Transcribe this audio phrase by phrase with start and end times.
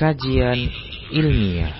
[0.00, 0.72] kajian
[1.12, 1.76] ilmiah.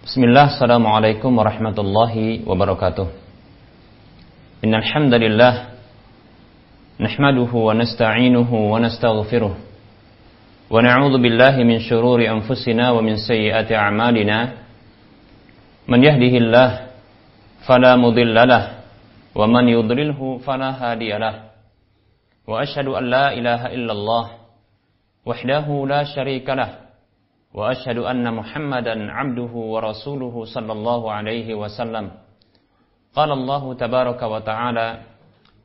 [0.00, 3.04] Bismillah, Assalamualaikum warahmatullahi wabarakatuh.
[4.64, 5.76] Innal hamdalillah
[6.96, 9.69] nahmaduhu wa nasta'inuhu wa nastaghfiruh
[10.70, 14.38] ونعوذ بالله من شرور أنفسنا ومن سيئات أعمالنا.
[15.90, 16.70] من يهده الله
[17.66, 18.64] فلا مضل له
[19.34, 21.34] ومن يضلله فلا هادي له.
[22.46, 24.26] وأشهد أن لا إله إلا الله
[25.26, 26.70] وحده لا شريك له
[27.54, 32.10] وأشهد أن محمدا عبده ورسوله صلى الله عليه وسلم.
[33.14, 34.88] قال الله تبارك وتعالى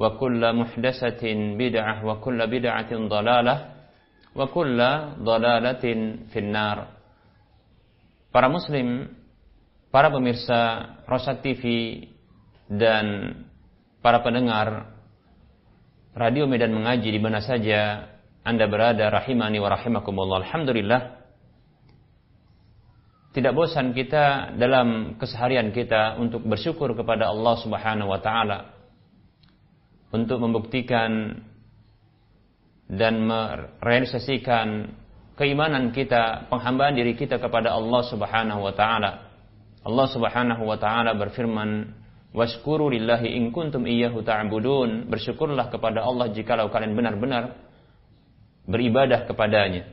[0.00, 1.22] وكل محدثة
[1.60, 3.56] بدعة وكل بدعة ضلالة
[4.36, 4.78] وكل
[5.20, 5.84] ضلالة
[6.32, 6.78] في النار
[8.30, 9.10] Para muslim,
[9.90, 11.62] para pemirsa Rosat TV
[12.70, 13.34] dan
[13.98, 14.86] para pendengar
[16.14, 18.06] Radio Medan Mengaji di mana saja
[18.46, 20.46] anda berada rahimani wa rahimakumullah.
[20.46, 21.00] Alhamdulillah.
[23.34, 28.73] Tidak bosan kita dalam keseharian kita untuk bersyukur kepada Allah Subhanahu wa taala
[30.15, 31.43] untuk membuktikan
[32.87, 34.95] dan merealisasikan
[35.35, 39.11] keimanan kita, penghambaan diri kita kepada Allah Subhanahu wa taala.
[39.83, 41.91] Allah Subhanahu wa taala berfirman,
[42.31, 47.59] "Washkuru lillahi in kuntum iyyahu ta'budun." Bersyukurlah kepada Allah jikalau kalian benar-benar
[48.63, 49.83] beribadah kepadanya.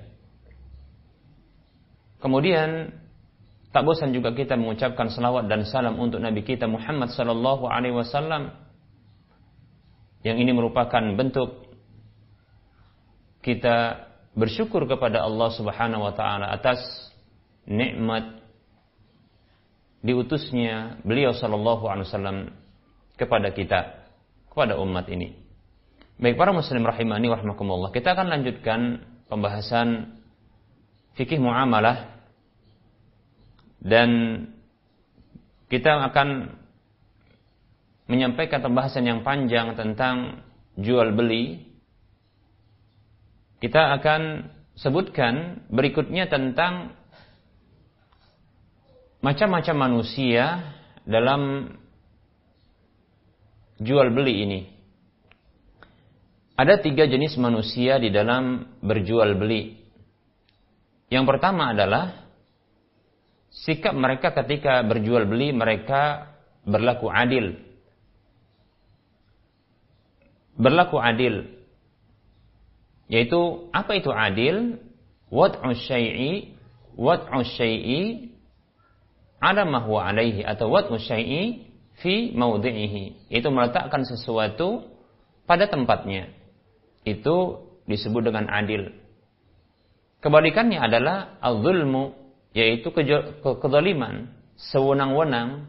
[2.23, 2.95] Kemudian
[3.75, 8.62] tak bosan juga kita mengucapkan salawat dan salam untuk Nabi kita Muhammad sallallahu alaihi wasallam
[10.23, 11.67] yang ini merupakan bentuk
[13.43, 14.07] kita
[14.39, 16.79] bersyukur kepada Allah Subhanahu wa taala atas
[17.67, 18.43] nikmat
[20.03, 22.39] diutusnya beliau sallallahu alaihi wasallam
[23.19, 24.11] kepada kita,
[24.51, 25.39] kepada umat ini.
[26.23, 27.91] Baik para muslim rahimani warahmatullah.
[27.91, 28.81] Kita akan lanjutkan
[29.27, 30.19] pembahasan
[31.19, 32.15] fikih muamalah
[33.83, 34.11] dan
[35.67, 36.62] kita akan
[38.07, 40.43] menyampaikan pembahasan yang panjang tentang
[40.79, 41.71] jual beli.
[43.63, 46.99] Kita akan sebutkan berikutnya tentang
[49.23, 50.75] macam-macam manusia
[51.07, 51.73] dalam
[53.79, 54.61] jual beli ini.
[56.59, 59.79] Ada tiga jenis manusia di dalam berjual beli.
[61.09, 62.23] Yang pertama adalah
[63.53, 66.33] sikap mereka ketika berjual beli mereka
[66.65, 67.72] berlaku adil.
[70.63, 71.51] Berlaku adil.
[73.11, 74.79] Yaitu apa itu adil?
[75.33, 76.55] Wad'u syai'i
[76.95, 78.31] wad'u syai'i
[79.41, 81.67] ala ma huwa alaihi atau wad'u syai'i
[81.99, 83.33] fi maudhi'ihi.
[83.33, 84.87] Itu meletakkan sesuatu
[85.49, 86.31] pada tempatnya
[87.03, 88.95] itu disebut dengan adil.
[90.23, 92.15] Kebalikannya adalah al-zulmu,
[92.55, 93.03] yaitu ke
[93.43, 95.67] kezaliman, sewenang-wenang,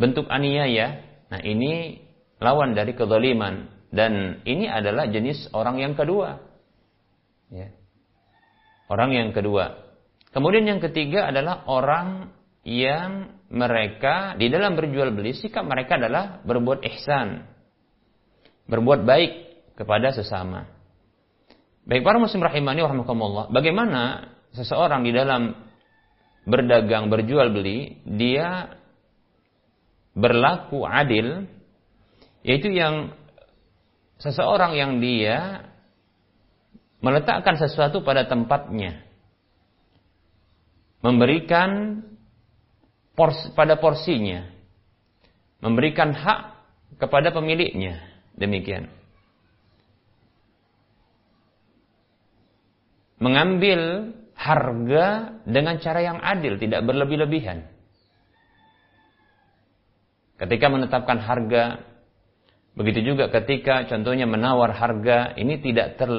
[0.00, 1.04] bentuk aniaya.
[1.28, 2.00] Nah ini
[2.42, 3.70] lawan dari kezaliman.
[3.92, 6.40] Dan ini adalah jenis orang yang kedua.
[7.52, 7.70] Ya.
[8.88, 9.78] Orang yang kedua.
[10.32, 12.32] Kemudian yang ketiga adalah orang
[12.64, 17.44] yang mereka di dalam berjual beli sikap mereka adalah berbuat ihsan,
[18.64, 19.32] berbuat baik
[19.76, 20.72] kepada sesama.
[21.84, 23.52] Baik para muslim rahimani warahmatullah.
[23.52, 25.52] Bagaimana seseorang di dalam
[26.48, 28.72] berdagang, berjual beli, dia
[30.14, 31.44] berlaku adil,
[32.42, 33.14] yaitu yang
[34.18, 35.66] seseorang yang dia
[37.02, 39.02] meletakkan sesuatu pada tempatnya.
[41.02, 41.98] memberikan
[43.18, 44.46] porsi, pada porsinya,
[45.58, 46.40] memberikan hak
[47.02, 47.98] kepada pemiliknya.
[48.38, 48.86] Demikian.
[53.18, 57.66] Mengambil harga dengan cara yang adil, tidak berlebih-lebihan.
[60.38, 61.82] Ketika menetapkan harga,
[62.78, 66.10] begitu juga ketika contohnya menawar harga, ini tidak ter,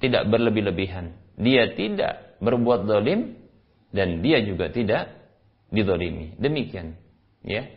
[0.00, 1.12] tidak berlebih-lebihan.
[1.38, 3.38] Dia tidak berbuat dolim
[3.94, 5.12] dan dia juga tidak
[5.70, 6.34] didolimi.
[6.40, 6.96] Demikian.
[7.44, 7.68] Ya.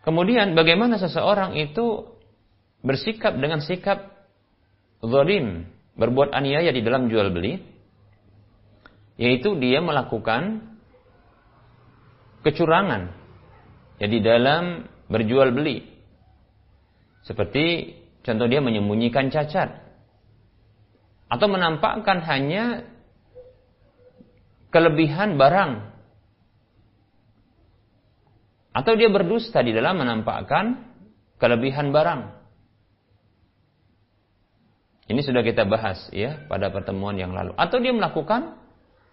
[0.00, 2.08] Kemudian bagaimana seseorang itu
[2.80, 4.08] bersikap dengan sikap
[5.04, 7.60] zalim, berbuat aniaya di dalam jual beli,
[9.20, 10.64] yaitu dia melakukan
[12.40, 13.12] kecurangan
[14.00, 15.84] jadi dalam berjual beli.
[17.24, 19.76] Seperti contoh dia menyembunyikan cacat.
[21.30, 22.84] Atau menampakkan hanya
[24.74, 25.72] kelebihan barang.
[28.70, 30.90] Atau dia berdusta di dalam menampakkan
[31.42, 32.40] kelebihan barang.
[35.10, 37.50] Ini sudah kita bahas ya pada pertemuan yang lalu.
[37.58, 38.54] Atau dia melakukan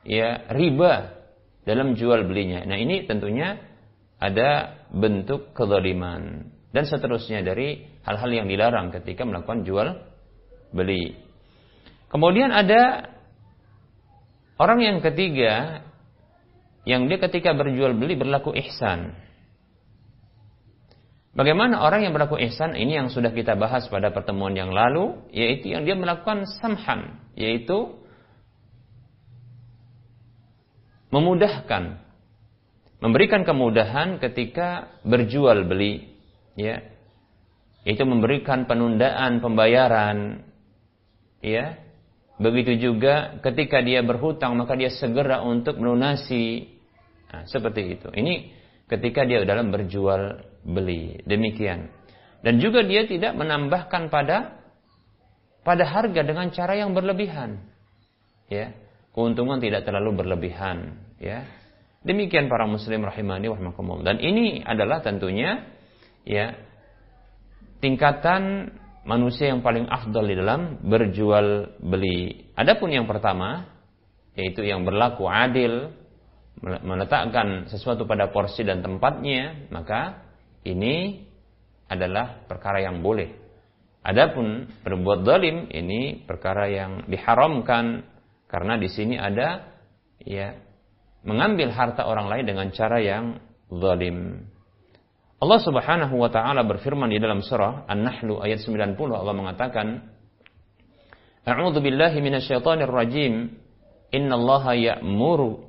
[0.05, 1.17] ya riba
[1.65, 2.61] dalam jual belinya.
[2.69, 3.57] Nah, ini tentunya
[4.21, 9.87] ada bentuk kezaliman dan seterusnya dari hal-hal yang dilarang ketika melakukan jual
[10.75, 11.15] beli.
[12.07, 13.11] Kemudian ada
[14.59, 15.83] orang yang ketiga
[16.87, 19.15] yang dia ketika berjual beli berlaku ihsan.
[21.37, 25.69] Bagaimana orang yang berlaku ihsan ini yang sudah kita bahas pada pertemuan yang lalu yaitu
[25.69, 27.93] yang dia melakukan samhan yaitu
[31.13, 32.01] memudahkan
[32.97, 36.16] memberikan kemudahan ketika berjual beli
[36.57, 36.81] ya.
[37.87, 40.43] Itu memberikan penundaan pembayaran.
[41.39, 41.79] Ya.
[42.37, 46.75] Begitu juga ketika dia berhutang maka dia segera untuk melunasi.
[47.31, 48.09] Nah, seperti itu.
[48.11, 48.51] Ini
[48.91, 51.23] ketika dia dalam berjual beli.
[51.23, 51.87] Demikian.
[52.43, 54.59] Dan juga dia tidak menambahkan pada
[55.63, 57.63] pada harga dengan cara yang berlebihan.
[58.51, 58.75] Ya.
[59.15, 60.99] Keuntungan tidak terlalu berlebihan.
[61.17, 61.47] Ya.
[62.05, 63.57] Demikian para muslim rahimani wa
[64.05, 65.76] Dan ini adalah tentunya
[66.27, 66.59] ya
[67.79, 68.75] tingkatan
[69.07, 72.51] manusia yang paling afdal di dalam berjual beli.
[72.59, 73.71] Adapun yang pertama
[74.35, 75.89] yaitu yang berlaku adil
[76.61, 80.25] meletakkan sesuatu pada porsi dan tempatnya, maka
[80.65, 81.25] ini
[81.87, 83.31] adalah perkara yang boleh.
[84.03, 88.07] Adapun berbuat zalim ini perkara yang diharamkan
[88.47, 89.67] karena di sini ada
[90.23, 90.55] ya
[91.27, 94.47] mengambil harta orang lain dengan cara yang zalim.
[95.37, 99.87] Allah Subhanahu wa taala berfirman di dalam surah An-Nahl ayat 90 Allah mengatakan
[101.47, 103.55] A'udzu billahi minasyaitonir rajim.
[104.11, 105.67] Innallaha ya'muru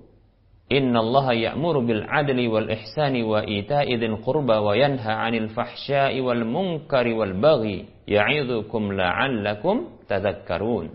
[0.69, 6.44] Innallaha ya'muru bil 'adli wal ihsani wa ita'i dzil qurba wa yanha 'anil fahsya'i wal
[6.44, 7.88] munkari wal baghi.
[8.05, 10.93] Ya'idzukum la'allakum tadhakkarun.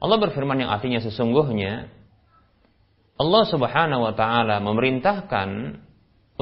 [0.00, 1.92] Allah berfirman yang artinya sesungguhnya
[3.20, 5.78] Allah Subhanahu wa taala memerintahkan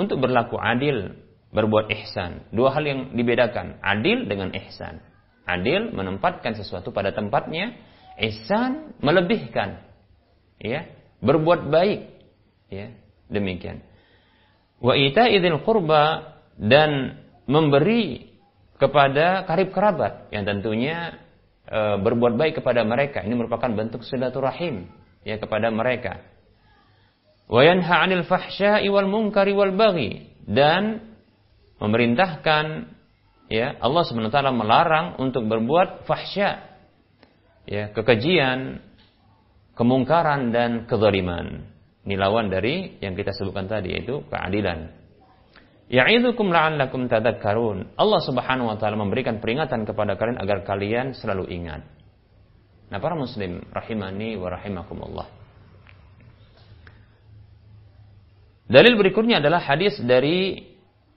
[0.00, 1.12] untuk berlaku adil,
[1.52, 2.48] berbuat ihsan.
[2.48, 5.04] Dua hal yang dibedakan, adil dengan ihsan.
[5.44, 7.76] Adil menempatkan sesuatu pada tempatnya,
[8.16, 9.84] ihsan melebihkan.
[10.56, 10.88] Ya,
[11.20, 12.00] berbuat baik.
[12.72, 12.96] Ya,
[13.28, 13.84] demikian.
[14.80, 18.32] Wa idzil qurba dan memberi
[18.80, 21.20] kepada karib kerabat yang tentunya
[21.68, 23.20] e, berbuat baik kepada mereka.
[23.20, 24.88] Ini merupakan bentuk silaturahim
[25.20, 26.24] ya kepada mereka
[27.50, 31.02] wa 'anil fahsya'i wal munkari wal baghi dan
[31.82, 32.86] memerintahkan
[33.50, 36.62] ya Allah SWT melarang untuk berbuat fahsya
[37.66, 38.78] ya kekejian
[39.74, 41.66] kemungkaran dan kezaliman
[42.06, 45.00] ini lawan dari yang kita sebutkan tadi yaitu keadilan
[45.90, 47.98] Ya'idzukum la'allakum tadhakkarun.
[47.98, 51.82] Allah Subhanahu wa taala memberikan peringatan kepada kalian agar kalian selalu ingat.
[52.94, 55.39] Nah, para muslim rahimani wa rahimakumullah.
[58.70, 60.62] Dalil berikutnya adalah hadis dari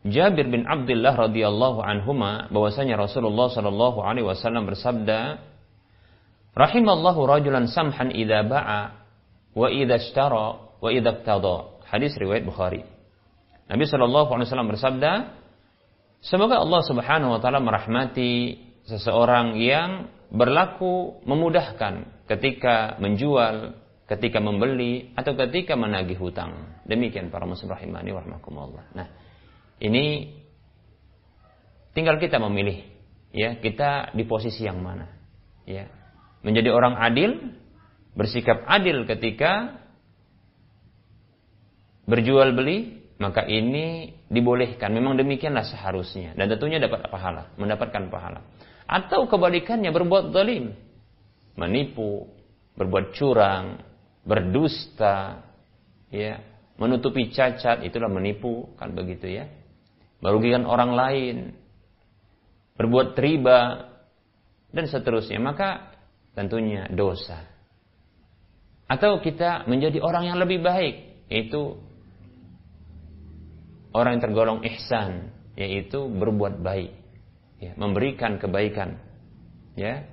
[0.04, 5.38] Jabir bin Abdullah radhiyallahu anhuma bahwasanya Rasulullah sallallahu alaihi wasallam bersabda,
[6.58, 8.82] "Rahimallahu rajulan samhan idza ba'a
[9.54, 10.48] wa idza ishtara
[10.82, 12.82] wa idza iqtada." Hadis riwayat Bukhari.
[13.70, 15.12] Nabi sallallahu alaihi wasallam bersabda,
[16.26, 18.58] "Semoga Allah Subhanahu wa taala merahmati
[18.90, 26.82] seseorang yang berlaku memudahkan ketika menjual, ketika membeli atau ketika menagih hutang.
[26.84, 28.92] Demikian para muslim rahimani warahmatullah.
[28.92, 29.08] Nah,
[29.80, 30.36] ini
[31.96, 32.84] tinggal kita memilih
[33.32, 35.08] ya, kita di posisi yang mana.
[35.64, 35.88] Ya.
[36.44, 37.56] Menjadi orang adil,
[38.14, 39.80] bersikap adil ketika
[42.04, 44.92] berjual beli, maka ini dibolehkan.
[44.92, 46.36] Memang demikianlah seharusnya.
[46.36, 48.44] Dan tentunya dapat pahala, mendapatkan pahala.
[48.84, 50.76] Atau kebalikannya berbuat zalim,
[51.56, 52.28] menipu,
[52.76, 53.80] berbuat curang,
[54.24, 55.44] berdusta,
[56.08, 56.40] ya,
[56.80, 59.46] menutupi cacat, itulah menipu, kan begitu ya.
[60.24, 61.36] Merugikan orang lain,
[62.80, 63.92] berbuat riba,
[64.72, 65.38] dan seterusnya.
[65.38, 65.94] Maka
[66.34, 67.44] tentunya dosa.
[68.88, 71.80] Atau kita menjadi orang yang lebih baik, yaitu
[73.94, 76.92] orang yang tergolong ihsan, yaitu berbuat baik,
[77.62, 78.98] ya, memberikan kebaikan,
[79.76, 80.13] ya.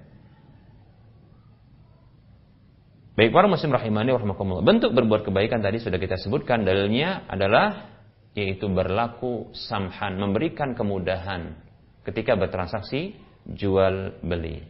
[3.20, 4.64] Baik para muslim rahimani warahmatullah.
[4.64, 7.92] Bentuk berbuat kebaikan tadi sudah kita sebutkan dalilnya adalah
[8.32, 11.52] yaitu berlaku samhan, memberikan kemudahan
[12.00, 13.12] ketika bertransaksi
[13.44, 14.64] jual beli.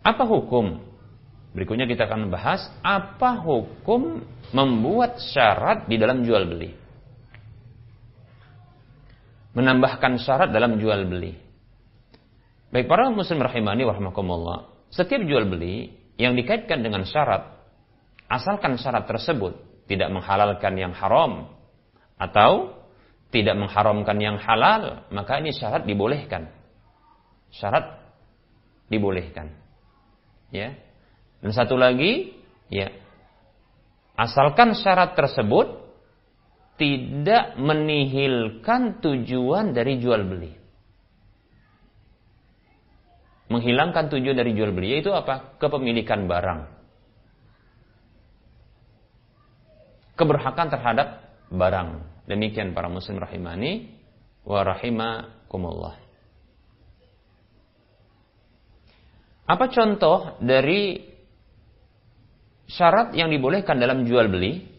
[0.00, 0.88] Apa hukum
[1.52, 4.24] Berikutnya kita akan bahas apa hukum
[4.56, 6.72] membuat syarat di dalam jual beli.
[9.52, 11.36] Menambahkan syarat dalam jual beli.
[12.72, 14.88] Baik para muslim rahimani warahmatullah.
[14.88, 17.58] Setiap jual beli yang dikaitkan dengan syarat,
[18.30, 19.58] asalkan syarat tersebut
[19.90, 21.50] tidak menghalalkan yang haram
[22.16, 22.78] atau
[23.34, 26.54] tidak mengharamkan yang halal, maka ini syarat dibolehkan.
[27.50, 27.98] Syarat
[28.86, 29.50] dibolehkan.
[30.54, 30.78] Ya.
[31.42, 32.38] Dan satu lagi,
[32.70, 32.94] ya,
[34.14, 35.82] asalkan syarat tersebut
[36.78, 40.63] tidak menihilkan tujuan dari jual beli.
[43.52, 45.56] Menghilangkan tujuan dari jual beli yaitu apa?
[45.60, 46.60] Kepemilikan barang.
[50.16, 51.08] Keberhakan terhadap
[51.52, 51.88] barang.
[52.24, 53.92] Demikian para muslim rahimani
[54.48, 56.00] wa rahimakumullah.
[59.44, 61.04] Apa contoh dari
[62.64, 64.72] syarat yang dibolehkan dalam jual beli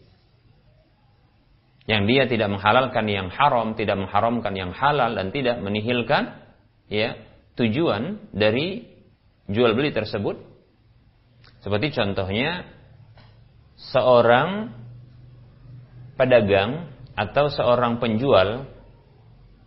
[1.86, 6.34] yang dia tidak menghalalkan yang haram, tidak mengharamkan yang halal dan tidak menihilkan
[6.90, 7.14] ya
[7.56, 8.84] tujuan dari
[9.48, 10.36] jual beli tersebut.
[11.64, 12.68] Seperti contohnya
[13.76, 14.70] seorang
[16.14, 18.68] pedagang atau seorang penjual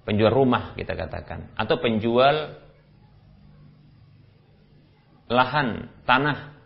[0.08, 2.58] penjual rumah kita katakan atau penjual
[5.29, 6.60] lahan tanah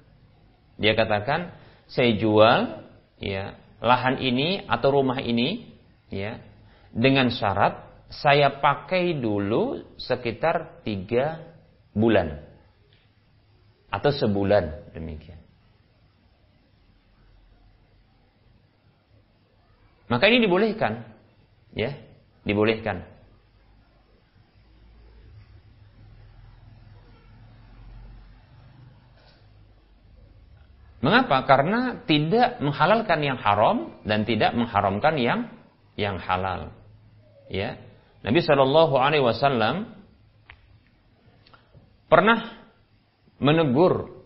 [0.77, 1.53] dia katakan,
[1.85, 2.81] saya jual
[3.21, 3.53] ya
[3.83, 5.69] lahan ini atau rumah ini
[6.09, 6.41] ya
[6.89, 11.41] dengan syarat saya pakai dulu sekitar tiga
[11.95, 12.43] bulan
[13.89, 15.37] atau sebulan demikian.
[20.09, 21.09] Maka ini dibolehkan,
[21.73, 21.95] ya,
[22.45, 23.01] dibolehkan.
[31.03, 31.43] Mengapa?
[31.43, 35.39] Karena tidak menghalalkan yang haram dan tidak mengharamkan yang
[35.99, 36.71] yang halal.
[37.51, 37.75] Ya.
[38.23, 39.99] Nabi Shallallahu alaihi wasallam
[42.07, 42.63] pernah
[43.43, 44.23] menegur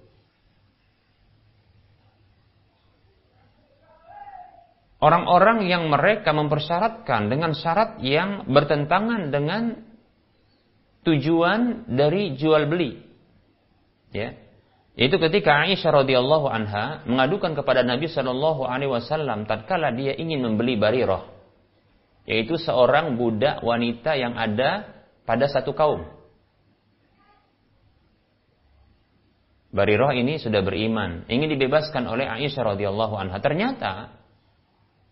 [5.02, 9.82] orang-orang yang mereka mempersyaratkan dengan syarat yang bertentangan dengan
[11.06, 13.02] tujuan dari jual beli.
[14.12, 14.36] Ya.
[14.98, 20.74] Itu ketika Aisyah radhiyallahu anha mengadukan kepada Nabi Shallallahu alaihi wasallam tatkala dia ingin membeli
[20.74, 21.37] Barirah,
[22.28, 24.92] yaitu seorang budak wanita yang ada
[25.24, 26.04] pada satu kaum.
[29.72, 33.40] Barirah ini sudah beriman, ingin dibebaskan oleh Aisyah radhiyallahu anha.
[33.40, 34.12] Ternyata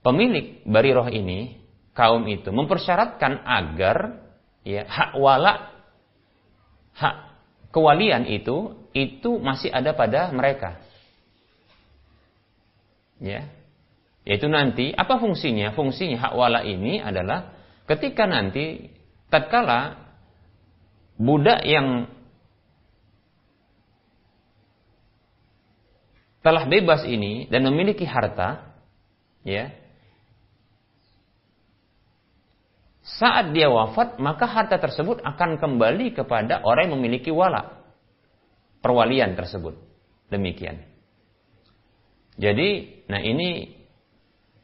[0.03, 1.63] pemilik Barirah ini,
[1.95, 4.19] kaum itu mempersyaratkan agar
[4.67, 5.71] ya hak wala
[6.95, 7.15] hak
[7.71, 10.79] kewalian itu itu masih ada pada mereka.
[13.23, 13.47] Ya.
[14.25, 15.77] Yaitu nanti apa fungsinya?
[15.77, 17.53] Fungsinya hak wala ini adalah
[17.85, 18.89] ketika nanti
[19.29, 20.01] tatkala
[21.21, 22.09] budak yang
[26.41, 28.77] telah bebas ini dan memiliki harta,
[29.45, 29.73] ya,
[33.05, 37.85] saat dia wafat maka harta tersebut akan kembali kepada orang yang memiliki wala
[38.81, 39.77] perwalian tersebut.
[40.33, 40.81] Demikian.
[42.35, 43.74] Jadi, nah ini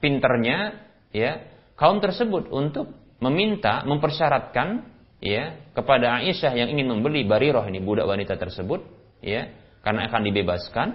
[0.01, 0.81] pinternya
[1.13, 1.45] ya
[1.77, 2.91] kaum tersebut untuk
[3.21, 4.89] meminta, mempersyaratkan
[5.21, 8.81] ya kepada Aisyah yang ingin membeli Bariroh ini budak wanita tersebut
[9.21, 9.53] ya
[9.85, 10.87] karena akan dibebaskan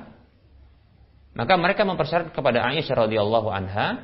[1.37, 4.03] maka mereka mempersyaratkan kepada Aisyah radhiyallahu anha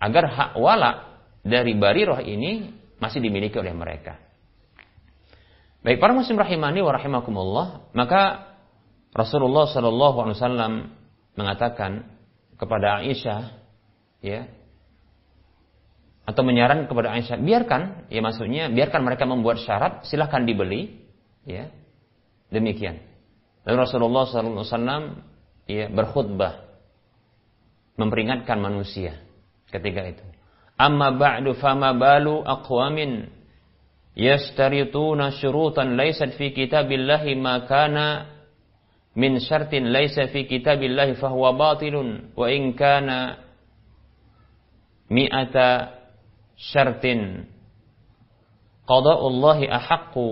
[0.00, 4.20] agar hak wala dari Bariroh ini masih dimiliki oleh mereka.
[5.80, 8.52] Baik para muslim rahimani wa rahimakumullah, maka
[9.16, 10.72] Rasulullah sallallahu alaihi wasallam
[11.40, 12.04] mengatakan
[12.60, 13.59] kepada Aisyah,
[14.20, 14.48] ya,
[16.30, 20.94] atau menyarankan kepada Aisyah, biarkan, ya maksudnya biarkan mereka membuat syarat, silahkan dibeli,
[21.42, 21.66] ya.
[22.50, 22.98] Demikian.
[23.62, 25.22] Lalu Rasulullah SAW
[25.70, 26.66] ya, berkhutbah
[27.94, 29.18] memperingatkan manusia
[29.70, 30.24] ketika itu.
[30.80, 33.28] Amma ba'du fama balu aqwamin
[34.16, 38.26] yastarituna syurutan laysat fi kitabillahi ma kana
[39.14, 43.49] min syartin laysa fi kitabillahi fahuwa batilun wa in kana
[45.10, 45.98] mi'ata
[46.56, 47.50] syartin.
[48.86, 50.26] Qada'ullahi ahaqqu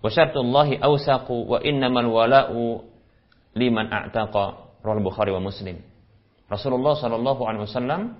[0.00, 2.84] wa syartullahi awsaqu wa innamal wala'u
[3.54, 4.78] liman a'taqa.
[4.82, 5.78] Rawal Bukhari wa Muslim.
[6.50, 8.18] Rasulullah sallallahu alaihi wasallam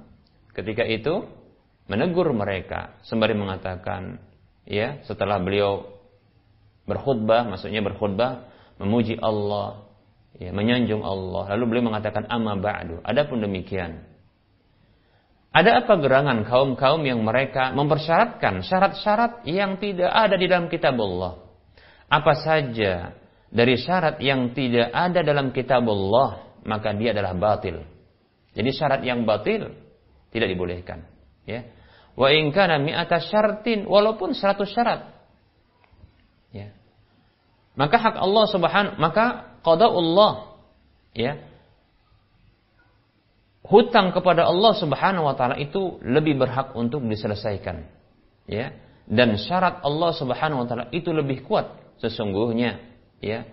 [0.55, 1.27] ketika itu
[1.91, 4.23] menegur mereka sembari mengatakan
[4.63, 5.99] ya setelah beliau
[6.87, 8.47] berkhutbah maksudnya berkhutbah
[8.79, 9.91] memuji Allah
[10.39, 11.55] ya menyanjung Allah.
[11.55, 13.03] Lalu beliau mengatakan amma ba'du.
[13.03, 14.10] Adapun demikian
[15.51, 21.43] ada apa gerangan kaum-kaum yang mereka mempersyaratkan syarat-syarat yang tidak ada di dalam kitab Allah?
[22.07, 23.19] Apa saja
[23.51, 27.83] dari syarat yang tidak ada dalam kitab Allah, maka dia adalah batil.
[28.55, 29.75] Jadi syarat yang batil
[30.31, 31.11] tidak dibolehkan.
[31.43, 31.67] Ya.
[32.15, 35.11] Wa in kana mi'ata syartin walaupun 100 syarat.
[36.55, 36.71] Ya.
[37.75, 40.63] Maka hak Allah Subhanahu maka qada Allah
[41.11, 41.43] ya
[43.71, 47.87] hutang kepada Allah Subhanahu wa taala itu lebih berhak untuk diselesaikan.
[48.51, 48.75] Ya.
[49.07, 52.83] Dan syarat Allah Subhanahu wa taala itu lebih kuat sesungguhnya,
[53.23, 53.47] ya.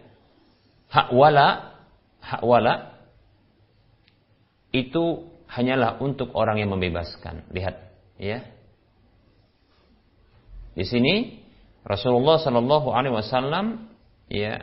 [0.89, 1.77] Hak wala
[2.17, 2.97] hak wala
[4.73, 7.47] itu hanyalah untuk orang yang membebaskan.
[7.53, 7.75] Lihat,
[8.17, 8.41] ya.
[10.77, 11.41] Di sini
[11.87, 13.89] Rasulullah Shallallahu alaihi wasallam
[14.27, 14.61] ya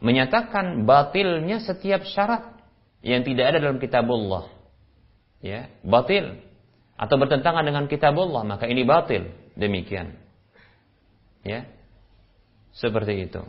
[0.00, 2.53] menyatakan batilnya setiap syarat
[3.04, 4.48] yang tidak ada dalam kitabullah.
[5.44, 6.40] Ya batil.
[6.96, 9.28] Atau bertentangan dengan kitabullah maka ini batil.
[9.54, 10.16] Demikian.
[11.44, 11.68] Ya
[12.72, 13.44] seperti itu.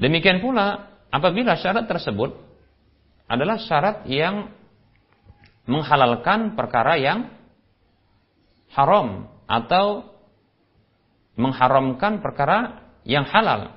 [0.00, 2.34] Demikian pula apabila syarat tersebut
[3.28, 4.48] adalah syarat yang
[5.68, 7.28] menghalalkan perkara yang
[8.72, 10.08] haram atau
[11.36, 13.75] mengharamkan perkara yang halal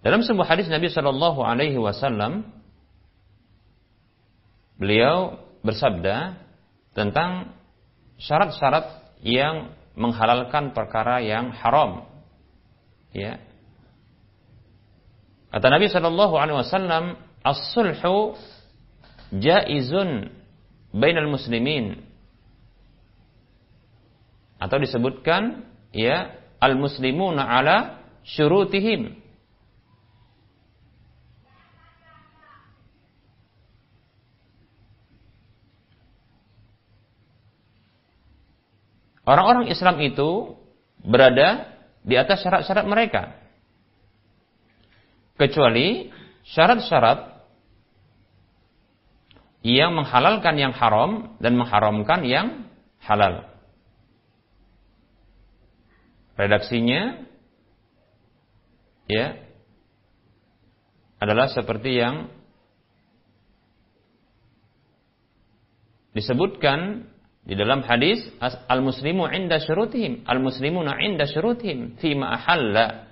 [0.00, 2.48] Dalam sebuah hadis Nabi Shallallahu Alaihi Wasallam,
[4.80, 6.40] beliau bersabda
[6.96, 7.52] tentang
[8.16, 12.08] syarat-syarat yang menghalalkan perkara yang haram.
[13.12, 13.44] Ya.
[15.52, 18.40] Kata Nabi Shallallahu Alaihi Wasallam, as-sulhu
[19.36, 20.32] jaizun
[20.96, 22.02] bainal muslimin
[24.60, 29.16] atau disebutkan ya al muslimuna ala syurutihim
[39.28, 40.56] Orang-orang Islam itu
[41.04, 43.36] berada di atas syarat-syarat mereka.
[45.36, 46.12] Kecuali
[46.44, 47.40] syarat-syarat
[49.60, 52.64] yang menghalalkan yang haram dan mengharamkan yang
[53.04, 53.44] halal.
[56.40, 57.20] Redaksinya
[59.04, 59.36] ya
[61.20, 62.32] adalah seperti yang
[66.16, 67.09] disebutkan
[67.40, 68.20] di dalam hadis
[68.68, 73.08] al-muslimu inda syurutihim, al-muslimuna inda syurutihim fima ahalla.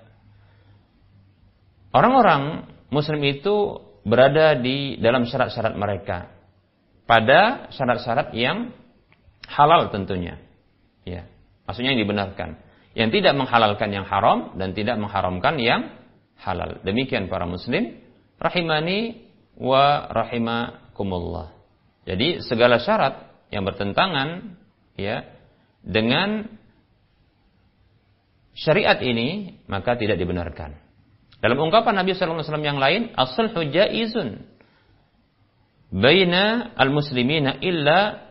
[1.97, 6.29] Orang-orang muslim itu berada di dalam syarat-syarat mereka
[7.09, 8.77] pada syarat-syarat yang
[9.49, 10.37] halal tentunya.
[11.09, 11.25] Ya,
[11.65, 12.61] maksudnya yang dibenarkan.
[12.93, 15.97] Yang tidak menghalalkan yang haram dan tidak mengharamkan yang
[16.37, 16.85] halal.
[16.85, 17.97] Demikian para muslim
[18.37, 19.25] rahimani
[19.57, 21.57] wa rahimakumullah.
[22.05, 24.59] Jadi segala syarat yang bertentangan
[24.99, 25.25] ya
[25.81, 26.49] dengan
[28.59, 30.77] syariat ini maka tidak dibenarkan.
[31.39, 34.43] Dalam ungkapan Nabi sallallahu alaihi wasallam yang lain, as-sulhu jaizun
[35.95, 38.29] baina al-muslimina illa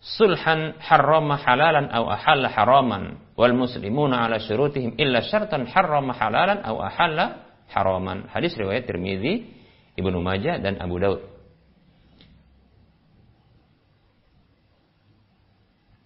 [0.00, 6.76] sulhan harrama halalan aw ahalla haraman wal muslimuna ala syurutihim illa syartan harrama halalan aw
[6.82, 8.26] ahalla haraman.
[8.32, 9.52] Hadis riwayat Tirmizi,
[10.00, 11.20] Ibnu Majah dan Abu Daud.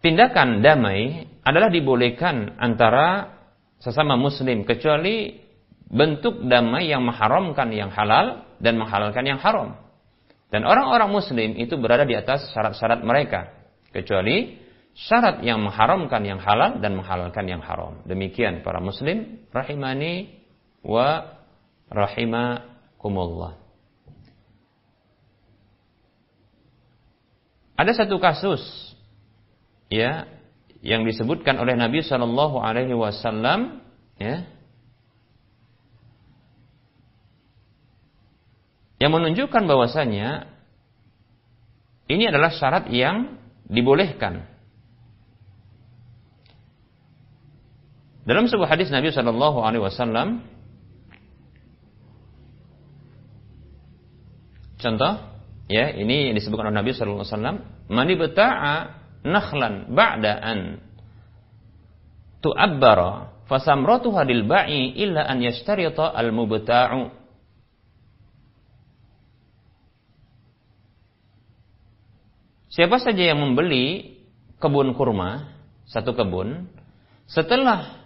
[0.02, 3.38] Tindakan damai adalah dibolehkan antara
[3.78, 5.40] sesama muslim kecuali
[5.88, 9.78] bentuk damai yang mengharamkan yang halal dan menghalalkan yang haram.
[10.52, 13.56] Dan orang-orang muslim itu berada di atas syarat-syarat mereka
[13.88, 14.60] kecuali
[14.92, 18.04] syarat yang mengharamkan yang halal dan menghalalkan yang haram.
[18.04, 20.28] Demikian para muslim rahimani
[20.84, 21.40] wa
[21.88, 23.62] rahimakumullah.
[27.82, 28.62] ada satu kasus
[29.92, 30.24] ya
[30.80, 33.84] yang disebutkan oleh Nabi Shallallahu Alaihi Wasallam
[34.16, 34.48] ya
[38.96, 40.48] yang menunjukkan bahwasanya
[42.08, 44.48] ini adalah syarat yang dibolehkan.
[48.22, 50.46] Dalam sebuah hadis Nabi Shallallahu Alaihi Wasallam,
[54.78, 55.14] contoh,
[55.66, 57.58] ya ini yang disebutkan oleh Nabi Shallallahu Alaihi Wasallam,
[57.90, 58.14] mani
[59.22, 60.58] nakhlan ba'da an
[62.42, 67.22] tu'abbara fasamratuha lil ba'i illa an yashtarita al mubta'u.
[72.72, 74.16] Siapa saja yang membeli
[74.56, 75.52] kebun kurma,
[75.84, 76.72] satu kebun,
[77.28, 78.00] setelah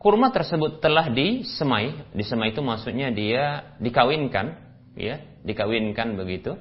[0.00, 4.56] kurma tersebut telah disemai, disemai itu maksudnya dia dikawinkan,
[4.96, 6.56] ya, dikawinkan begitu,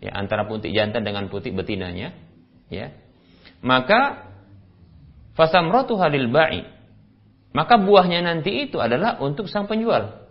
[0.00, 2.16] ya, antara putih jantan dengan putih betinanya,
[2.74, 2.88] ya.
[3.62, 4.30] Maka
[5.38, 6.66] fasamratu halil ba'i.
[7.54, 10.26] Maka buahnya nanti itu adalah untuk sang penjual.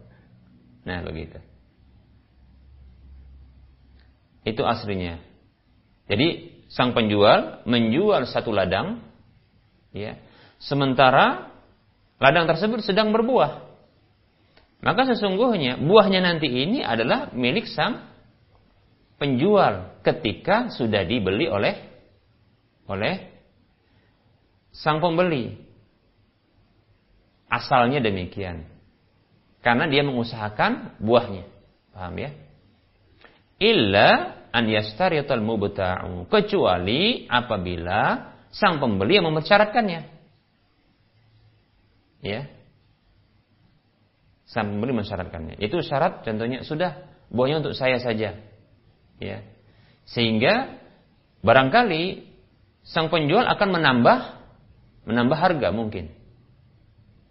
[0.83, 1.39] Nah, begitu.
[4.43, 5.23] Itu aslinya.
[6.11, 8.99] Jadi sang penjual menjual satu ladang,
[9.95, 10.19] ya,
[10.59, 11.47] sementara
[12.19, 13.71] ladang tersebut sedang berbuah.
[14.83, 18.03] Maka sesungguhnya buahnya nanti ini adalah milik sang
[19.15, 21.92] penjual ketika sudah dibeli oleh
[22.89, 23.29] oleh
[24.73, 25.55] sang pembeli.
[27.47, 28.65] Asalnya demikian.
[29.61, 31.45] Karena dia mengusahakan buahnya.
[31.93, 32.33] Paham ya?
[33.61, 40.01] Illa an yastariyatal mubta'u kecuali apabila sang pembeli yang mempersyaratkannya.
[42.25, 42.49] Ya.
[44.49, 45.61] Sang pembeli mensyaratkannya.
[45.61, 48.37] Itu syarat contohnya sudah buahnya untuk saya saja.
[49.21, 49.37] Ya.
[50.09, 50.81] Sehingga
[51.45, 52.32] barangkali
[52.83, 54.17] sang penjual akan menambah
[55.07, 56.11] menambah harga mungkin.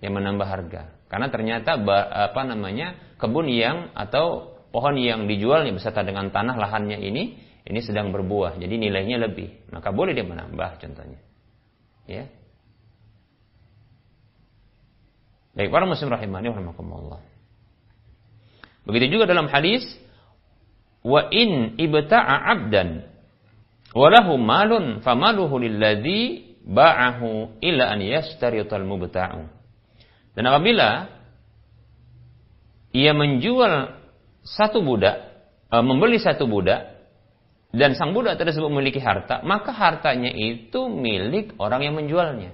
[0.02, 0.82] Yang menambah harga.
[1.06, 7.36] Karena ternyata apa namanya kebun yang atau pohon yang dijualnya beserta dengan tanah lahannya ini
[7.62, 11.20] ini sedang berbuah, jadi nilainya lebih, maka boleh dia menambah contohnya.
[12.10, 12.26] Ya.
[15.54, 16.50] Baik para muslim rahimani.
[18.82, 19.86] Begitu juga dalam hadis
[21.06, 23.11] wa in ibta'a 'abdan
[23.92, 29.50] wa lahu malun famaluhu lilladzi ba'ahu illa an yashtarital mubta'u.
[30.32, 31.12] Dan apabila
[32.92, 33.98] ia menjual
[34.44, 35.16] satu budak
[35.68, 36.92] e, membeli satu budak
[37.72, 42.52] dan sang budak tersebut memiliki harta, maka hartanya itu milik orang yang menjualnya.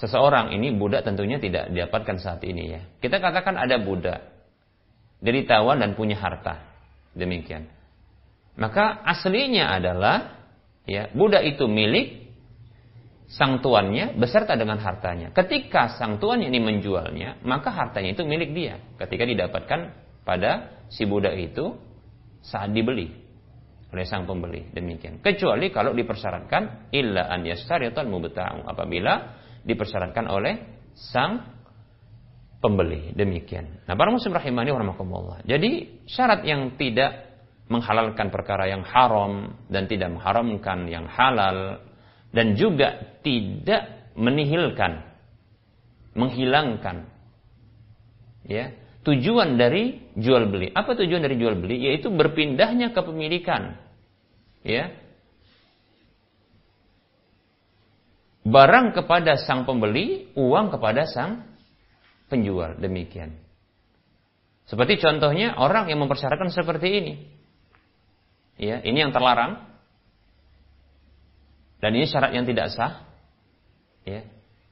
[0.00, 2.80] Seseorang ini budak tentunya tidak didapatkan saat ini ya.
[3.04, 4.32] Kita katakan ada budak
[5.20, 6.69] dari tawan dan punya harta.
[7.14, 7.66] Demikian.
[8.58, 10.46] Maka aslinya adalah
[10.84, 12.30] ya budak itu milik
[13.30, 15.30] sang tuannya beserta dengan hartanya.
[15.30, 18.82] Ketika sang tuannya ini menjualnya, maka hartanya itu milik dia.
[18.98, 19.80] Ketika didapatkan
[20.26, 21.78] pada si budak itu
[22.42, 23.20] saat dibeli
[23.90, 24.70] oleh sang pembeli.
[24.70, 25.18] Demikian.
[25.18, 30.54] Kecuali kalau dipersyaratkan illa an yastariyatal mubta'u apabila dipersyaratkan oleh
[30.94, 31.59] sang
[32.60, 33.16] pembeli.
[33.16, 33.88] Demikian.
[33.88, 35.42] Nah, para muslim rahimani warahmatullah.
[35.48, 37.26] Jadi syarat yang tidak
[37.72, 41.80] menghalalkan perkara yang haram dan tidak mengharamkan yang halal
[42.30, 45.02] dan juga tidak menihilkan,
[46.14, 47.08] menghilangkan
[48.44, 48.74] ya,
[49.06, 50.68] tujuan dari jual beli.
[50.74, 51.90] Apa tujuan dari jual beli?
[51.90, 53.78] Yaitu berpindahnya kepemilikan.
[54.66, 54.92] Ya.
[58.42, 61.44] Barang kepada sang pembeli, uang kepada sang
[62.30, 62.78] penjual.
[62.78, 63.34] Demikian.
[64.70, 67.14] Seperti contohnya orang yang mempersyaratkan seperti ini.
[68.54, 69.66] Ya, ini yang terlarang.
[71.82, 73.02] Dan ini syarat yang tidak sah.
[74.06, 74.22] Ya.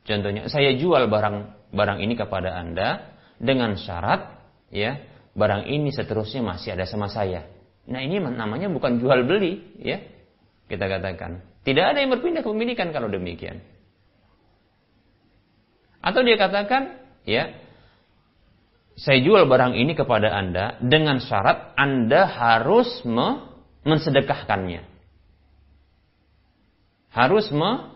[0.06, 4.38] Contohnya, saya jual barang barang ini kepada Anda dengan syarat
[4.72, 5.02] ya,
[5.36, 7.48] barang ini seterusnya masih ada sama saya.
[7.88, 10.04] Nah, ini namanya bukan jual beli, ya.
[10.68, 13.64] Kita katakan, tidak ada yang berpindah kepemilikan kalau demikian.
[16.04, 17.52] Atau dia katakan, ya,
[18.96, 23.04] saya jual barang ini kepada Anda dengan syarat Anda harus
[23.84, 24.88] mensedekahkannya.
[27.12, 27.94] Harus me,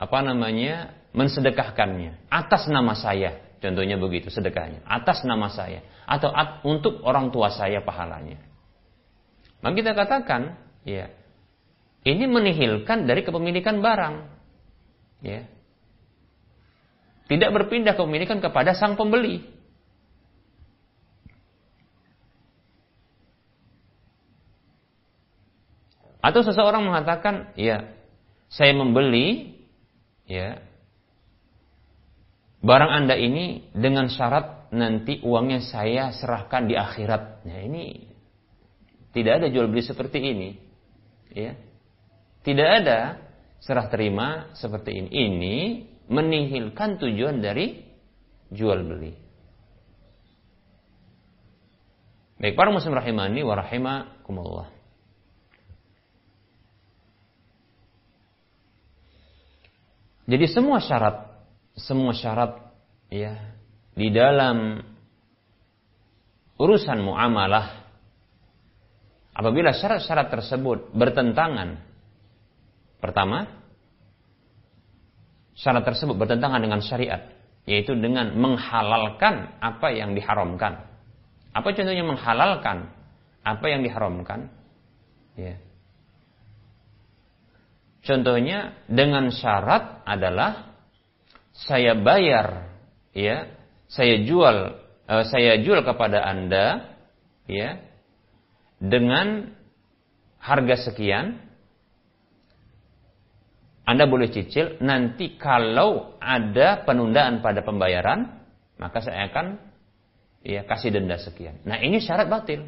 [0.00, 3.38] apa namanya mensedekahkannya atas nama saya.
[3.62, 4.82] Contohnya begitu sedekahnya.
[4.82, 5.86] Atas nama saya.
[6.02, 8.42] Atau at, untuk orang tua saya pahalanya.
[9.62, 11.06] Maka kita katakan ya
[12.02, 14.14] ini menihilkan dari kepemilikan barang.
[15.22, 15.46] Ya
[17.32, 19.40] tidak berpindah kepemilikan kepada sang pembeli.
[26.20, 27.88] Atau seseorang mengatakan, ya,
[28.52, 29.56] saya membeli,
[30.28, 30.60] ya,
[32.60, 37.48] barang Anda ini dengan syarat nanti uangnya saya serahkan di akhirat.
[37.48, 38.12] Nah, ini
[39.16, 40.60] tidak ada jual beli seperti ini.
[41.32, 41.56] Ya.
[42.44, 43.16] Tidak ada
[43.64, 45.08] serah terima seperti ini.
[45.08, 45.56] Ini
[46.12, 47.80] menihilkan tujuan dari
[48.52, 49.16] jual beli.
[52.36, 54.68] Baik para muslim rahimani wa rahimakumullah.
[60.28, 61.16] Jadi semua syarat,
[61.74, 62.60] semua syarat
[63.10, 63.36] ya
[63.92, 64.80] di dalam
[66.56, 67.84] urusan muamalah
[69.34, 71.80] apabila syarat-syarat tersebut bertentangan
[73.02, 73.61] pertama
[75.56, 77.28] syarat tersebut bertentangan dengan syariat
[77.62, 80.82] yaitu dengan menghalalkan apa yang diharamkan.
[81.54, 82.90] Apa contohnya menghalalkan
[83.46, 84.50] apa yang diharamkan?
[85.38, 85.62] Ya.
[88.02, 90.74] Contohnya dengan syarat adalah
[91.54, 92.66] saya bayar
[93.14, 93.46] ya,
[93.86, 94.74] saya jual
[95.06, 96.98] uh, saya jual kepada Anda
[97.46, 97.78] ya
[98.82, 99.54] dengan
[100.42, 101.38] harga sekian
[103.82, 108.40] Anda boleh cicil nanti kalau ada penundaan pada pembayaran
[108.78, 109.58] maka saya akan
[110.46, 111.58] ya kasih denda sekian.
[111.66, 112.66] Nah, ini syarat batil.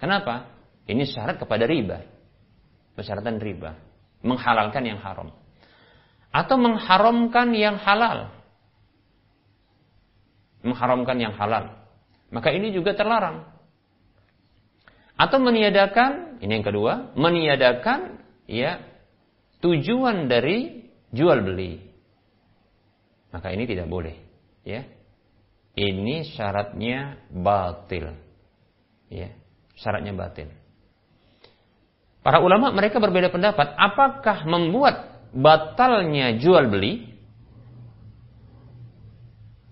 [0.00, 0.48] Kenapa?
[0.88, 2.16] Ini syarat kepada riba
[2.96, 3.76] persyaratan riba,
[4.24, 5.30] menghalalkan yang haram
[6.32, 8.32] atau mengharamkan yang halal.
[10.64, 11.76] Mengharamkan yang halal.
[12.32, 13.46] Maka ini juga terlarang.
[15.14, 18.18] Atau meniadakan, ini yang kedua, meniadakan
[18.50, 18.82] ya
[19.66, 21.82] tujuan dari jual beli.
[23.34, 24.14] Maka ini tidak boleh,
[24.62, 24.86] ya.
[25.74, 28.14] Ini syaratnya batil.
[29.10, 29.34] Ya,
[29.74, 30.48] syaratnya batil.
[32.22, 37.12] Para ulama mereka berbeda pendapat, apakah membuat batalnya jual beli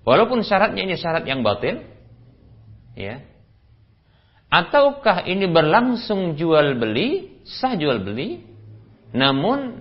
[0.04, 1.80] walaupun syaratnya ini syarat yang batil
[2.92, 3.24] ya
[4.52, 8.44] ataukah ini berlangsung jual beli sah jual beli
[9.14, 9.80] namun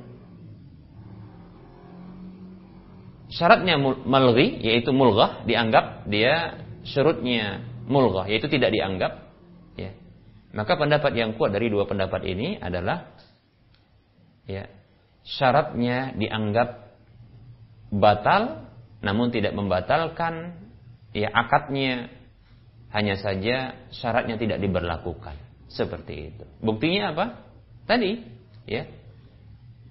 [3.34, 9.24] syaratnya malghi yaitu mulghah dianggap dia surutnya mulghah yaitu tidak dianggap
[10.54, 13.10] maka pendapat yang kuat dari dua pendapat ini adalah
[14.46, 14.69] ya,
[15.26, 16.93] syaratnya dianggap
[17.89, 18.69] batal
[19.02, 20.62] namun tidak membatalkan
[21.10, 22.13] ya akadnya
[22.93, 25.34] hanya saja syaratnya tidak diberlakukan
[25.74, 26.46] seperti itu.
[26.62, 27.26] Buktinya apa?
[27.89, 28.22] Tadi
[28.69, 28.86] ya.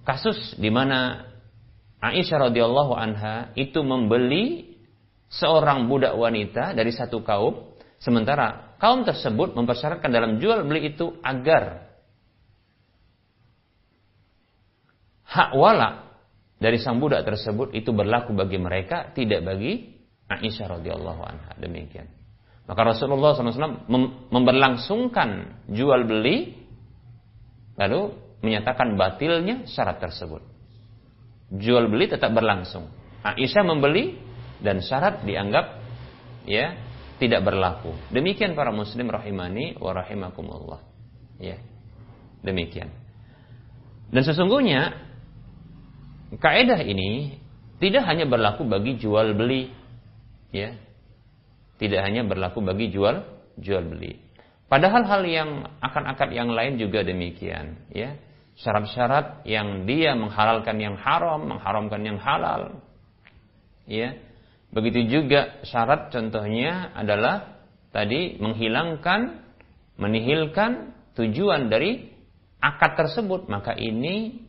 [0.02, 1.30] Kasus di mana
[2.02, 4.74] Aisyah radhiyallahu anha itu membeli
[5.30, 11.86] seorang budak wanita dari satu kaum sementara kaum tersebut mempersyaratkan dalam jual beli itu agar
[15.22, 16.12] hak wala
[16.62, 19.98] dari sang budak tersebut itu berlaku bagi mereka, tidak bagi
[20.30, 21.50] Aisyah radhiyallahu anha.
[21.58, 22.06] Demikian.
[22.70, 23.90] Maka Rasulullah SAW
[24.30, 26.54] memberlangsungkan jual beli,
[27.74, 30.42] lalu menyatakan batilnya syarat tersebut.
[31.54, 32.90] Jual beli tetap berlangsung.
[33.22, 34.18] Aisyah membeli
[34.58, 35.78] dan syarat dianggap
[36.44, 36.74] ya
[37.22, 37.94] tidak berlaku.
[38.10, 40.82] Demikian para muslim rahimani wa rahimakumullah.
[41.38, 41.62] Ya.
[42.42, 42.90] Demikian.
[44.10, 44.98] Dan sesungguhnya
[46.42, 47.38] kaidah ini
[47.78, 49.70] tidak hanya berlaku bagi jual beli
[50.50, 50.74] ya.
[51.78, 53.22] Tidak hanya berlaku bagi jual
[53.58, 54.18] jual beli.
[54.72, 55.50] Padahal hal yang
[55.84, 58.16] akan akad yang lain juga demikian, ya.
[58.60, 62.84] Syarat-syarat yang dia menghalalkan yang haram, mengharamkan yang halal.
[63.88, 64.20] Ya
[64.72, 67.60] Begitu juga syarat contohnya adalah
[67.92, 69.44] tadi menghilangkan,
[70.00, 72.08] menihilkan tujuan dari
[72.56, 74.40] akad tersebut, maka ini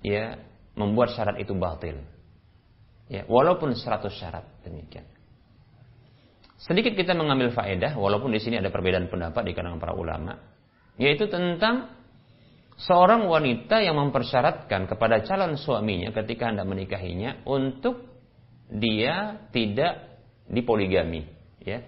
[0.00, 0.40] ya
[0.72, 2.00] membuat syarat itu batil.
[3.12, 5.04] Ya, walaupun 100 syarat demikian.
[6.60, 10.40] Sedikit kita mengambil faedah walaupun di sini ada perbedaan pendapat di kalangan para ulama,
[10.96, 11.92] yaitu tentang
[12.78, 18.06] seorang wanita yang mempersyaratkan kepada calon suaminya ketika hendak menikahinya untuk
[18.70, 21.26] dia tidak dipoligami,
[21.58, 21.82] ya.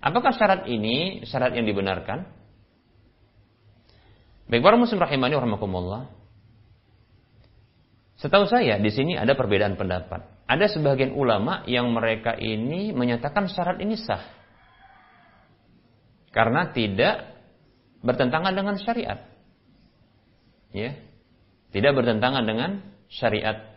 [0.00, 2.24] Apakah syarat ini syarat yang dibenarkan?
[4.46, 6.06] Baik para muslim rahimani rahimakumullah.
[8.16, 10.24] Setahu saya di sini ada perbedaan pendapat.
[10.46, 14.22] Ada sebagian ulama yang mereka ini menyatakan syarat ini sah.
[16.30, 17.34] Karena tidak
[18.00, 19.35] bertentangan dengan syariat.
[20.76, 20.92] Ya.
[21.72, 23.76] Tidak bertentangan dengan syariat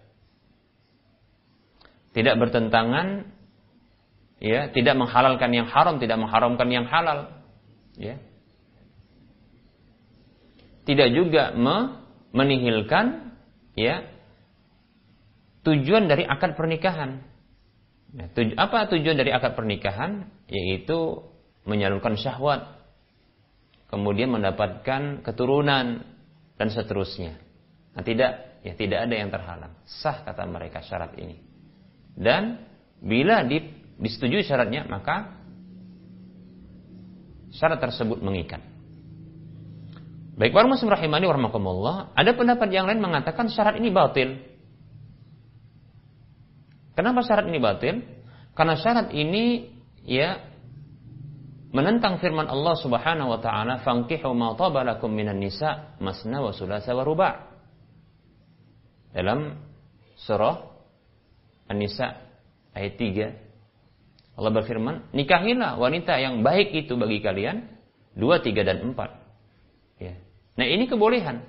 [2.10, 3.30] tidak bertentangan
[4.42, 7.30] ya tidak menghalalkan yang haram tidak mengharamkan yang halal
[7.94, 8.18] ya
[10.90, 12.02] tidak juga me
[12.34, 13.38] menihilkan
[13.78, 14.10] ya
[15.66, 17.26] tujuan dari akad pernikahan.
[18.10, 20.34] Ya, tuj apa tujuan dari akad pernikahan?
[20.50, 21.30] Yaitu
[21.70, 22.74] menyalurkan syahwat,
[23.94, 26.10] kemudian mendapatkan keturunan
[26.60, 27.40] dan seterusnya.
[27.96, 29.74] Nah, tidak, ya tidak ada yang terhalang.
[29.88, 31.40] Sah kata mereka syarat ini.
[32.12, 32.60] Dan
[33.00, 33.64] bila di,
[33.96, 35.40] disetujui syaratnya, maka
[37.56, 38.60] syarat tersebut mengikat.
[40.36, 44.40] Baik para muslim rahimani warahmatullah, ada pendapat yang lain mengatakan syarat ini batil.
[46.96, 48.04] Kenapa syarat ini batil?
[48.52, 49.72] Karena syarat ini
[50.04, 50.44] ya
[51.70, 57.04] menentang firman Allah Subhanahu wa taala, "Fankihu ma tabalakum minan nisa masna wa sulasa wa
[57.06, 57.34] ruba'."
[59.10, 59.58] Dalam
[60.22, 60.70] surah
[61.70, 62.18] An-Nisa
[62.74, 63.50] ayat 3
[64.40, 67.68] Allah berfirman, "Nikahilah wanita yang baik itu bagi kalian,
[68.16, 69.12] dua, tiga, dan empat."
[70.00, 70.16] Ya.
[70.56, 71.44] Nah ini kebolehan.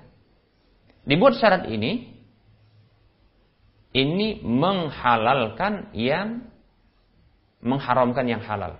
[1.07, 2.11] Dibuat syarat ini,
[3.95, 6.51] ini menghalalkan yang
[7.63, 8.75] mengharamkan yang halal.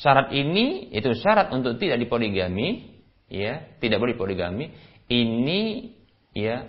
[0.00, 2.96] Syarat ini itu syarat untuk tidak dipoligami,
[3.28, 4.72] ya, tidak boleh poligami.
[5.12, 5.92] Ini
[6.32, 6.64] ya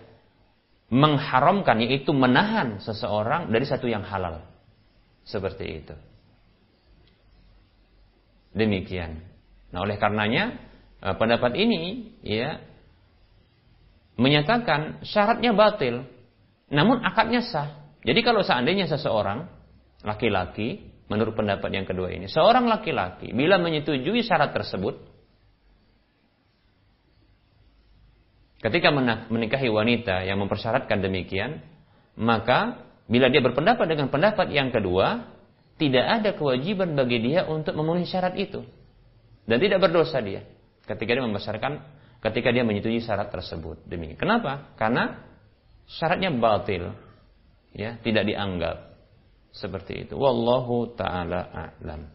[0.91, 4.43] mengharamkan yaitu menahan seseorang dari satu yang halal.
[5.23, 5.95] Seperti itu.
[8.51, 9.23] Demikian.
[9.71, 10.59] Nah, oleh karenanya
[10.99, 12.59] eh, pendapat ini ya
[14.19, 16.03] menyatakan syaratnya batil,
[16.67, 17.79] namun akadnya sah.
[18.03, 19.47] Jadi kalau seandainya seseorang
[20.03, 25.03] laki-laki, menurut pendapat yang kedua ini, seorang laki-laki bila menyetujui syarat tersebut,
[28.63, 28.95] ketika
[29.27, 31.59] menikahi wanita yang mempersyaratkan demikian,
[32.15, 35.27] maka bila dia berpendapat dengan pendapat yang kedua,
[35.75, 38.63] tidak ada kewajiban bagi dia untuk memenuhi syarat itu.
[39.43, 40.47] Dan tidak berdosa dia
[40.87, 41.83] ketika dia membesarkan
[42.23, 43.83] ketika dia menyetujui syarat tersebut.
[43.83, 44.71] Demi kenapa?
[44.79, 45.27] Karena
[45.89, 46.95] syaratnya batil,
[47.75, 48.90] ya tidak dianggap
[49.51, 50.15] seperti itu.
[50.15, 52.07] Wallahu taala a'lam.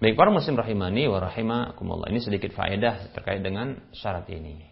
[0.00, 2.08] Baik para muslim rahimani wa rahimakumullah.
[2.08, 4.64] Ini sedikit faedah terkait dengan syarat ini.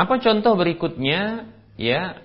[0.00, 2.24] Apa contoh berikutnya ya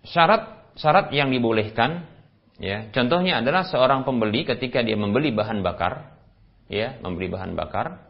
[0.00, 2.08] syarat syarat yang dibolehkan
[2.56, 6.16] ya contohnya adalah seorang pembeli ketika dia membeli bahan bakar
[6.72, 8.00] ya membeli bahan bakar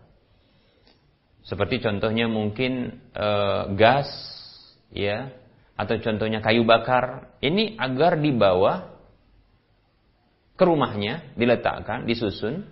[1.44, 3.28] seperti contohnya mungkin e,
[3.76, 4.09] gas
[4.88, 5.28] ya
[5.76, 7.37] atau contohnya kayu bakar.
[7.44, 8.96] Ini agar dibawa
[10.57, 12.64] ke rumahnya diletakkan disusun.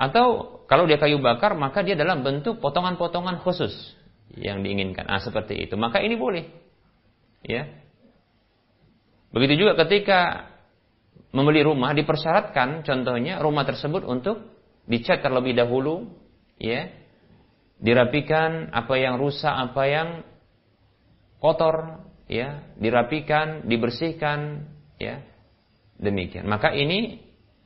[0.00, 3.74] Atau kalau dia kayu bakar maka dia dalam bentuk potongan-potongan khusus
[4.32, 5.04] yang diinginkan.
[5.04, 5.76] Ah seperti itu.
[5.76, 6.48] Maka ini boleh
[7.44, 7.68] ya.
[9.28, 10.50] Begitu juga ketika
[11.36, 14.40] membeli rumah dipersyaratkan contohnya rumah tersebut untuk
[14.88, 16.06] dicat terlebih dahulu
[16.56, 17.03] ya
[17.78, 20.08] dirapikan apa yang rusak apa yang
[21.42, 24.64] kotor ya dirapikan dibersihkan
[24.96, 25.20] ya
[25.98, 27.20] demikian maka ini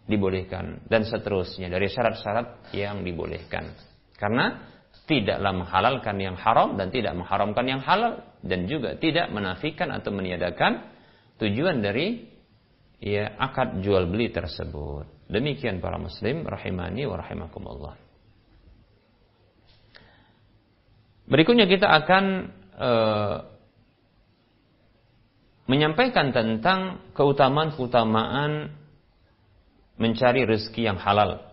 [0.08, 3.76] dibolehkan dan seterusnya dari syarat-syarat yang dibolehkan
[4.16, 4.64] karena
[5.04, 10.84] tidaklah menghalalkan yang haram dan tidak mengharamkan yang halal dan juga tidak menafikan atau meniadakan
[11.40, 12.28] tujuan dari
[12.98, 15.28] ya akad jual beli tersebut.
[15.28, 18.07] Demikian para muslim rahimani wa rahimakumullah.
[21.28, 22.24] Berikutnya kita akan
[22.80, 23.36] uh,
[25.68, 28.72] menyampaikan tentang keutamaan-keutamaan
[30.00, 31.44] mencari rezeki yang halal.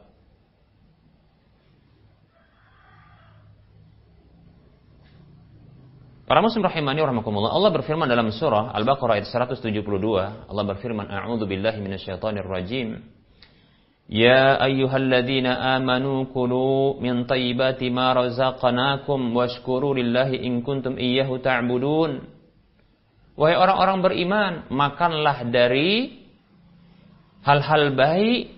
[6.26, 9.86] Para muslim rahimani rahimakumullah, Allah berfirman dalam surah Al-Baqarah ayat 172,
[10.50, 13.15] Allah berfirman, "A'udzu billahi minasyaitonir rajim."
[14.06, 22.22] Ya ayyuhalladzina amanu kulu min thayyibati ma razaqnakum washkuru lillahi in kuntum iyyahu ta'budun.
[23.36, 26.22] Wahai orang-orang beriman, makanlah dari
[27.42, 28.54] hal-hal baik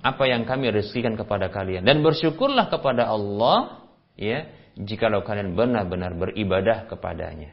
[0.00, 3.82] apa yang kami rezekikan kepada kalian dan bersyukurlah kepada Allah
[4.14, 4.46] ya
[4.78, 7.50] jikalau kalian benar-benar beribadah kepadanya.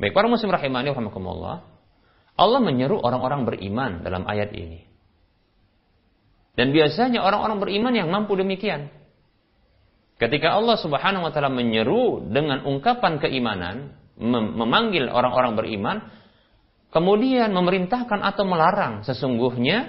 [0.00, 1.68] Baik para muslim rahimani rahimakumullah.
[2.38, 4.87] Allah menyeru orang-orang beriman dalam ayat ini.
[6.58, 8.90] Dan biasanya orang-orang beriman yang mampu demikian.
[10.18, 15.96] Ketika Allah Subhanahu wa taala menyeru dengan ungkapan keimanan, memanggil orang-orang beriman,
[16.90, 19.86] kemudian memerintahkan atau melarang, sesungguhnya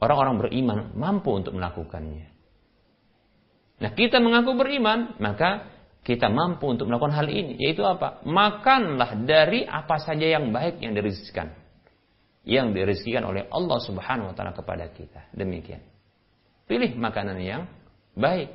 [0.00, 2.32] orang-orang beriman mampu untuk melakukannya.
[3.84, 5.68] Nah, kita mengaku beriman, maka
[6.00, 7.60] kita mampu untuk melakukan hal ini.
[7.60, 8.24] Yaitu apa?
[8.24, 11.52] Makanlah dari apa saja yang baik yang dirizkikan.
[12.48, 15.28] Yang direzekikan oleh Allah Subhanahu wa taala kepada kita.
[15.36, 15.84] Demikian.
[16.64, 17.68] Pilih makanan yang
[18.16, 18.48] baik.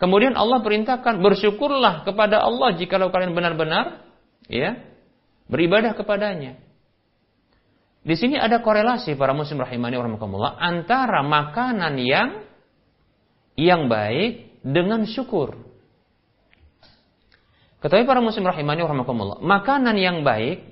[0.00, 4.00] Kemudian Allah perintahkan bersyukurlah kepada Allah jika kalian benar-benar
[4.48, 4.80] ya
[5.52, 6.56] beribadah kepadanya.
[8.00, 12.28] Di sini ada korelasi para muslim rahimani warahmatullah antara makanan yang
[13.58, 15.60] yang baik dengan syukur.
[17.84, 20.67] Ketahui para muslim rahimani warahmatullah, makanan yang baik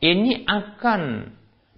[0.00, 1.32] ini akan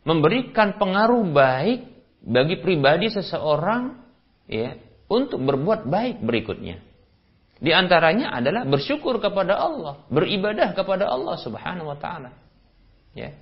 [0.07, 1.81] memberikan pengaruh baik
[2.23, 3.99] bagi pribadi seseorang
[4.47, 4.79] ya
[5.11, 6.79] untuk berbuat baik berikutnya.
[7.62, 12.35] Di antaranya adalah bersyukur kepada Allah, beribadah kepada Allah Subhanahu wa taala.
[13.14, 13.39] Ya.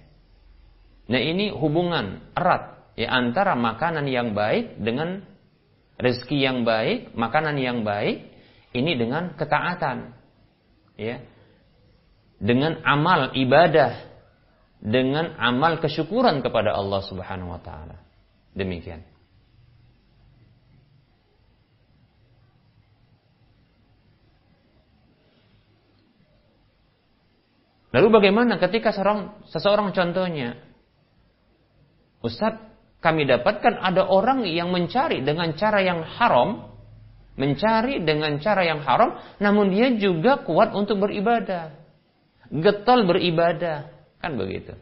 [1.09, 5.25] Nah, ini hubungan erat ya antara makanan yang baik dengan
[5.97, 8.29] rezeki yang baik, makanan yang baik
[8.77, 10.13] ini dengan ketaatan.
[11.01, 11.25] Ya.
[12.41, 14.10] Dengan amal ibadah,
[14.81, 18.01] dengan amal kesyukuran kepada Allah Subhanahu wa taala.
[18.57, 19.05] Demikian.
[27.91, 30.57] Lalu bagaimana ketika seorang seseorang contohnya
[32.21, 32.61] Ustaz,
[33.01, 36.69] kami dapatkan ada orang yang mencari dengan cara yang haram,
[37.35, 41.73] mencari dengan cara yang haram, namun dia juga kuat untuk beribadah.
[42.53, 44.77] Getol beribadah, kan begitu.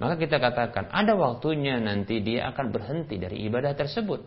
[0.00, 4.24] Maka kita katakan, ada waktunya nanti dia akan berhenti dari ibadah tersebut.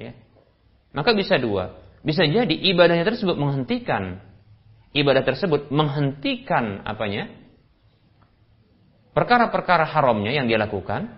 [0.00, 0.16] Ya.
[0.96, 1.76] Maka bisa dua.
[2.00, 4.24] Bisa jadi ibadahnya tersebut menghentikan
[4.96, 7.28] ibadah tersebut menghentikan apanya?
[9.12, 11.10] Perkara-perkara haramnya yang dia lakukan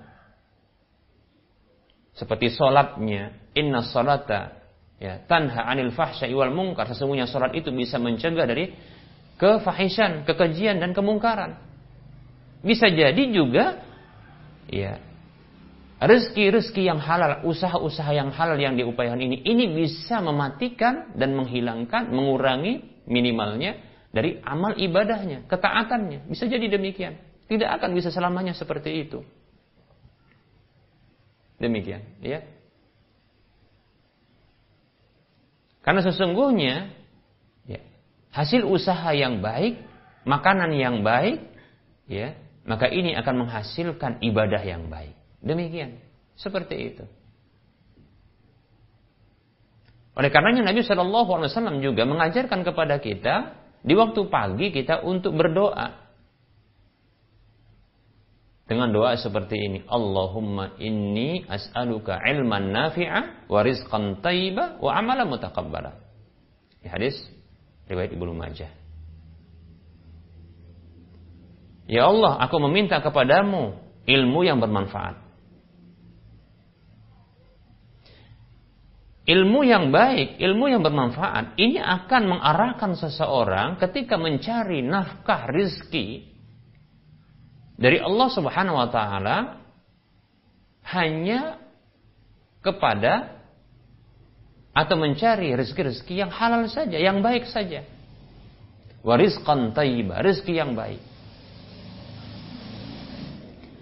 [2.17, 4.57] seperti solatnya inna salata
[5.01, 8.73] ya tanha anil fahsya'i wal munkar sesungguhnya solat itu bisa mencegah dari
[9.41, 11.70] kefahisan, kekejian dan kemungkaran.
[12.61, 13.81] Bisa jadi juga
[14.69, 15.01] ya
[16.01, 23.05] rezeki-rezeki yang halal, usaha-usaha yang halal yang diupayakan ini ini bisa mematikan dan menghilangkan, mengurangi
[23.05, 23.77] minimalnya
[24.11, 26.27] dari amal ibadahnya, ketaatannya.
[26.27, 27.21] Bisa jadi demikian.
[27.47, 29.21] Tidak akan bisa selamanya seperti itu.
[31.61, 32.41] Demikian, ya.
[35.85, 36.93] Karena sesungguhnya
[37.69, 37.81] ya,
[38.33, 39.81] hasil usaha yang baik,
[40.25, 41.45] makanan yang baik,
[42.09, 42.33] ya,
[42.71, 45.19] maka ini akan menghasilkan ibadah yang baik.
[45.43, 45.99] Demikian,
[46.39, 47.05] seperti itu.
[50.15, 55.35] Oleh karenanya Nabi Shallallahu Alaihi Wasallam juga mengajarkan kepada kita di waktu pagi kita untuk
[55.35, 55.99] berdoa
[58.71, 65.99] dengan doa seperti ini Allahumma inni as'aluka ilman nafi'a wa rizqan tayyiba wa amalan mutaqabbala
[66.87, 67.19] hadis
[67.91, 68.71] riwayat Ibnu Majah
[71.91, 73.75] Ya Allah aku meminta kepadamu
[74.07, 75.31] ilmu yang bermanfaat
[79.31, 86.27] ilmu yang baik, ilmu yang bermanfaat, ini akan mengarahkan seseorang ketika mencari nafkah rizki
[87.79, 89.37] dari Allah Subhanahu wa Ta'ala
[90.91, 91.63] hanya
[92.61, 93.39] kepada
[94.75, 97.87] atau mencari rezeki-rezeki yang halal saja, yang baik saja.
[99.01, 101.01] Warizqan tayyibah, rezeki yang baik.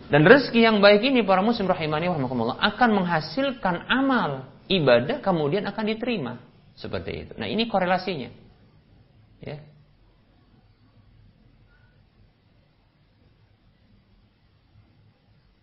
[0.08, 5.84] Dan rezeki yang baik ini para muslim rahimani wa akan menghasilkan amal ibadah kemudian akan
[5.84, 6.32] diterima
[6.72, 7.32] seperti itu.
[7.36, 8.32] Nah, ini korelasinya.
[9.44, 9.60] Ya.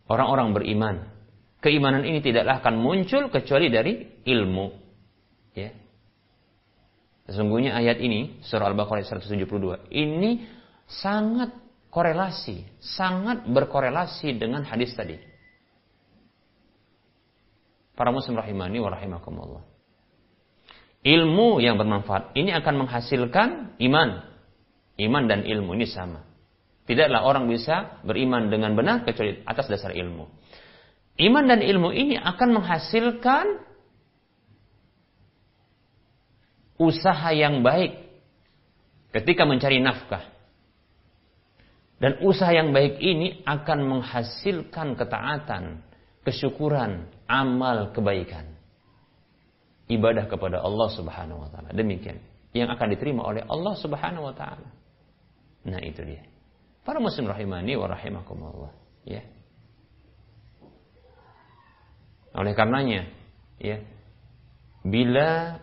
[0.05, 0.95] Orang-orang beriman,
[1.65, 4.67] keimanan ini tidaklah akan muncul kecuali dari ilmu.
[5.57, 5.73] Ya.
[7.25, 10.45] Sesungguhnya ayat ini surah Al-Baqarah 172 ini
[10.85, 11.64] sangat
[11.95, 15.15] korelasi, sangat berkorelasi dengan hadis tadi.
[17.95, 19.63] Para muslim rahimani wa rahimakumullah.
[21.07, 24.27] Ilmu yang bermanfaat ini akan menghasilkan iman.
[24.99, 26.27] Iman dan ilmu ini sama.
[26.83, 30.27] Tidaklah orang bisa beriman dengan benar kecuali atas dasar ilmu.
[31.15, 33.63] Iman dan ilmu ini akan menghasilkan
[36.75, 37.95] usaha yang baik
[39.15, 40.34] ketika mencari nafkah.
[41.95, 45.79] Dan usaha yang baik ini akan menghasilkan ketaatan,
[46.27, 48.51] kesyukuran, amal kebaikan.
[49.87, 51.71] Ibadah kepada Allah Subhanahu wa taala.
[51.71, 52.19] Demikian
[52.51, 54.69] yang akan diterima oleh Allah Subhanahu wa taala.
[55.65, 56.25] Nah, itu dia.
[56.85, 58.73] Para muslim rahimani wa rahimakumullah,
[59.07, 59.25] ya.
[62.35, 63.07] Oleh karenanya,
[63.57, 63.81] ya,
[64.85, 65.57] bila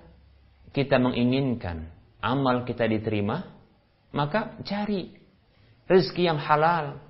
[0.73, 3.47] kita menginginkan amal kita diterima,
[4.11, 5.22] maka cari
[5.87, 7.01] rezeki yang halal.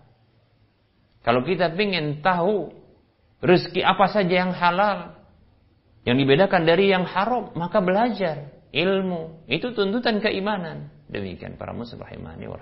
[1.23, 2.75] Kalau kita ingin tahu
[3.43, 5.15] rezeki apa saja yang halal,
[6.03, 9.47] yang dibedakan dari yang haram, maka belajar ilmu.
[9.47, 10.91] Itu tuntutan keimanan.
[11.07, 12.59] Demikian para muslim rahimani wa.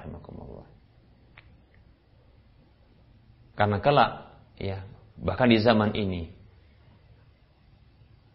[3.54, 4.12] Karena kelak
[4.56, 4.84] ya,
[5.20, 6.40] bahkan di zaman ini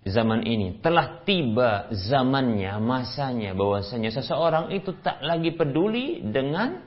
[0.05, 6.85] zaman ini telah tiba zamannya, masanya bahwasanya seseorang itu tak lagi peduli dengan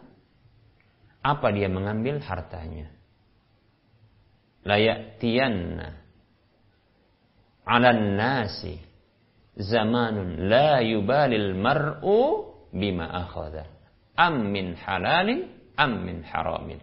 [1.22, 2.90] apa dia mengambil hartanya.
[4.66, 5.96] Layak tianna
[7.68, 8.80] ala nasi
[9.56, 13.68] zamanun la yubalil mar'u bima akhadha
[14.18, 15.48] am min halalin
[15.78, 16.80] am min haramin.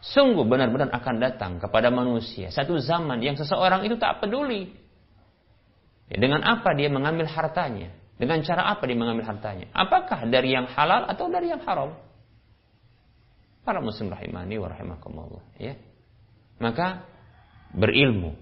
[0.00, 4.80] Sungguh benar-benar akan datang kepada manusia satu zaman yang seseorang itu tak peduli
[6.10, 7.94] Ya, dengan apa dia mengambil hartanya?
[8.18, 9.70] Dengan cara apa dia mengambil hartanya?
[9.70, 11.94] Apakah dari yang halal atau dari yang haram?
[13.70, 15.46] Para muslim rahimani wa rahimakumullah.
[15.54, 15.78] Ya.
[16.58, 17.06] Maka
[17.70, 18.34] berilmu.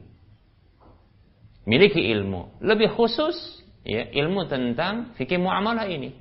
[1.69, 2.57] Miliki ilmu.
[2.65, 3.37] Lebih khusus
[3.85, 6.17] ya, ilmu tentang fikih muamalah ini.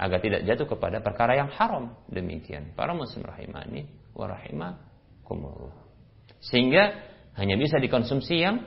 [0.00, 1.92] Agar tidak jatuh kepada perkara yang haram.
[2.08, 2.72] Demikian.
[2.72, 3.84] Para muslim rahimani
[4.16, 5.76] wa rahimakumullah.
[6.40, 6.96] Sehingga
[7.36, 8.64] hanya bisa dikonsumsi yang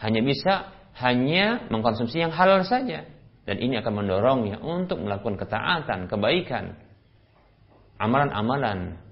[0.00, 3.04] hanya bisa hanya mengkonsumsi yang halal saja
[3.44, 6.80] dan ini akan mendorongnya untuk melakukan ketaatan, kebaikan,
[8.00, 9.09] amalan-amalan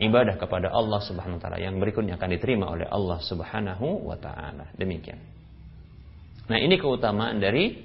[0.00, 4.72] ibadah kepada Allah Subhanahu wa taala yang berikutnya akan diterima oleh Allah Subhanahu wa taala.
[4.74, 5.20] Demikian.
[6.50, 7.78] Nah, ini keutamaan dari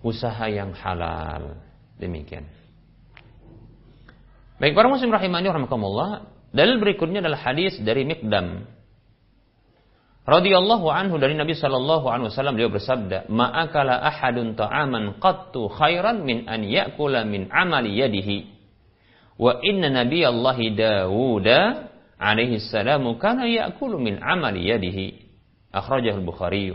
[0.00, 1.58] usaha yang halal.
[1.98, 2.46] Demikian.
[4.56, 6.24] Baik para muslim rahimani rahimakumullah,
[6.54, 8.64] dalil berikutnya adalah hadis dari Mikdam
[10.26, 16.50] radhiyallahu anhu dari Nabi sallallahu alaihi wasallam beliau bersabda, "Ma'akala ahadun ta'aman qattu khairan min
[16.50, 18.55] an ya'kula min amali yadihi."
[19.36, 21.48] Wa inna nabiyallahi Dawud
[22.16, 25.24] alaihi salamu kana ya'kulu min amali yadihi.
[25.72, 26.72] Akhrajahu al-Bukhari.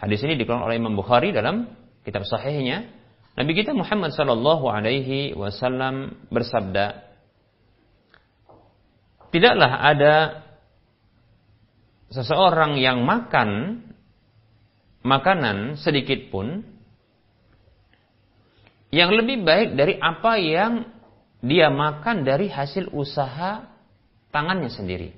[0.00, 1.68] Hadis ini dikeluarkan oleh Imam Bukhari dalam
[2.04, 2.88] kitab sahihnya.
[3.36, 7.08] Nabi kita Muhammad sallallahu alaihi wasallam bersabda,
[9.30, 10.14] Tidaklah ada
[12.10, 13.80] seseorang yang makan
[15.06, 16.66] makanan sedikit pun
[18.90, 20.86] yang lebih baik dari apa yang
[21.40, 23.70] dia makan dari hasil usaha
[24.34, 25.16] tangannya sendiri.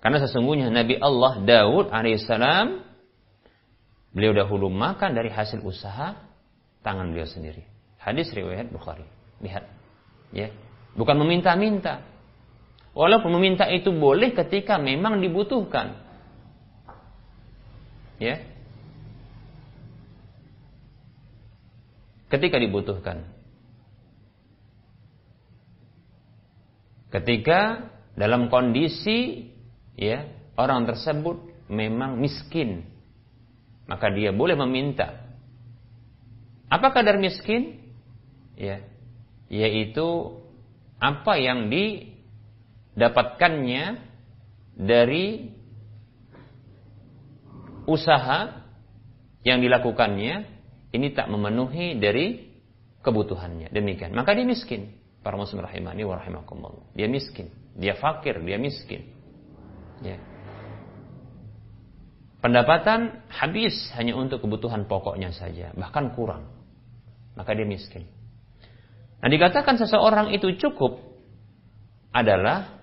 [0.00, 2.80] Karena sesungguhnya Nabi Allah Daud alaihissalam
[4.16, 6.16] beliau dahulu makan dari hasil usaha
[6.80, 7.66] tangan beliau sendiri.
[8.00, 9.04] Hadis riwayat Bukhari.
[9.44, 9.68] Lihat,
[10.32, 10.48] ya,
[10.96, 12.00] bukan meminta-minta,
[12.90, 15.94] Walaupun meminta itu boleh ketika memang dibutuhkan.
[18.18, 18.42] Ya.
[22.30, 23.26] Ketika dibutuhkan.
[27.10, 29.50] Ketika dalam kondisi
[29.98, 32.86] ya orang tersebut memang miskin,
[33.90, 35.26] maka dia boleh meminta.
[36.70, 37.82] Apa kadar miskin?
[38.54, 38.86] Ya,
[39.50, 40.38] yaitu
[41.02, 42.14] apa yang di
[42.94, 43.98] dapatkannya
[44.78, 45.50] dari
[47.90, 48.62] usaha
[49.42, 50.59] yang dilakukannya
[50.90, 52.50] ini tak memenuhi dari
[53.00, 53.70] kebutuhannya.
[53.70, 54.12] Demikian.
[54.12, 54.96] Maka dia miskin.
[55.20, 56.90] Para muslim rahimani wa rahimakumullah.
[56.96, 57.52] Dia miskin.
[57.76, 59.04] Dia fakir, dia miskin.
[60.00, 60.16] Ya.
[62.40, 66.48] Pendapatan habis hanya untuk kebutuhan pokoknya saja, bahkan kurang.
[67.36, 68.08] Maka dia miskin.
[69.20, 70.96] Nah, dikatakan seseorang itu cukup
[72.10, 72.80] adalah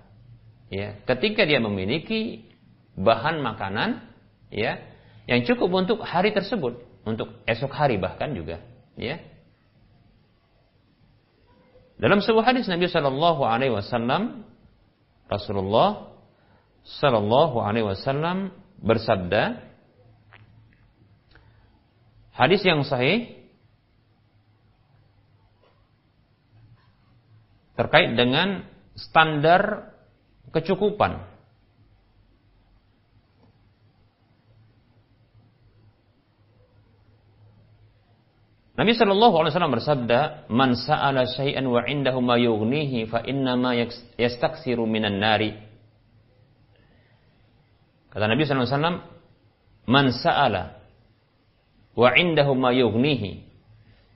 [0.70, 2.48] ya ketika dia memiliki
[2.96, 4.08] bahan makanan
[4.54, 4.80] ya
[5.28, 8.60] yang cukup untuk hari tersebut untuk esok hari bahkan juga
[9.00, 9.24] ya
[11.98, 14.44] dalam sebuah hadis Nabi Shallallahu Alaihi Wasallam
[15.32, 16.14] Rasulullah
[16.84, 18.52] Shallallahu Alaihi Wasallam
[18.84, 19.64] bersabda
[22.38, 23.34] hadis yang sahih
[27.78, 28.66] terkait dengan
[28.98, 29.94] standar
[30.50, 31.27] kecukupan.
[38.78, 40.20] Nabi Shallallahu Alaihi Wasallam bersabda,
[40.54, 45.58] "Man sa'ala syai'an wa indahu ma yughnihi fa inna ma yastaksiru minan nari."
[48.14, 48.98] Kata Nabi Shallallahu Alaihi Wasallam,
[49.90, 50.64] "Man sa'ala
[51.98, 53.50] wa indahu ma yughnihi."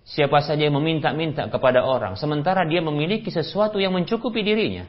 [0.05, 4.86] Siapa saja yang meminta-minta kepada orang, sementara dia memiliki sesuatu yang mencukupi dirinya,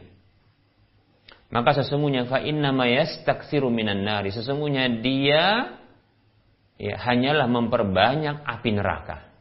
[1.48, 4.36] maka sesungguhnya fa inna ma yastaksiru minan nari.
[4.36, 5.76] Sesungguhnya dia
[6.76, 9.31] ya hanyalah memperbanyak api neraka.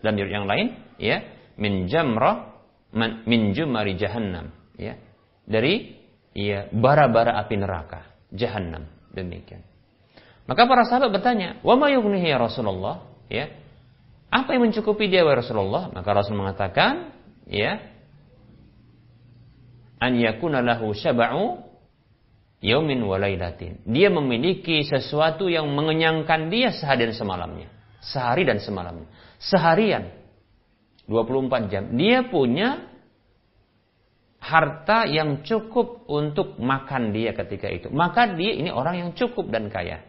[0.00, 1.20] Dan yang lain, ya,
[1.60, 2.50] min jamrah
[3.26, 4.98] min jumari jahannam ya.
[5.46, 5.94] Dari
[6.34, 9.62] ya bara-bara api neraka jahannam demikian.
[10.46, 13.06] Maka para sahabat bertanya wa ma yughnihi ya Rasulullah?
[13.30, 13.54] Ya.
[14.30, 15.90] Apa yang mencukupi dia ya Rasulullah?
[15.90, 17.14] Maka Rasul mengatakan
[17.46, 17.82] ya
[20.00, 21.60] an yakuna lahu syaba'u
[22.62, 27.68] yaumin walailatin dia memiliki sesuatu yang mengenyangkan dia sehari dan semalamnya
[28.00, 29.08] sehari dan semalamnya
[29.40, 30.12] seharian
[31.08, 31.84] 24 jam.
[31.96, 32.86] Dia punya
[34.38, 37.88] harta yang cukup untuk makan dia ketika itu.
[37.90, 40.04] Maka dia ini orang yang cukup dan kaya.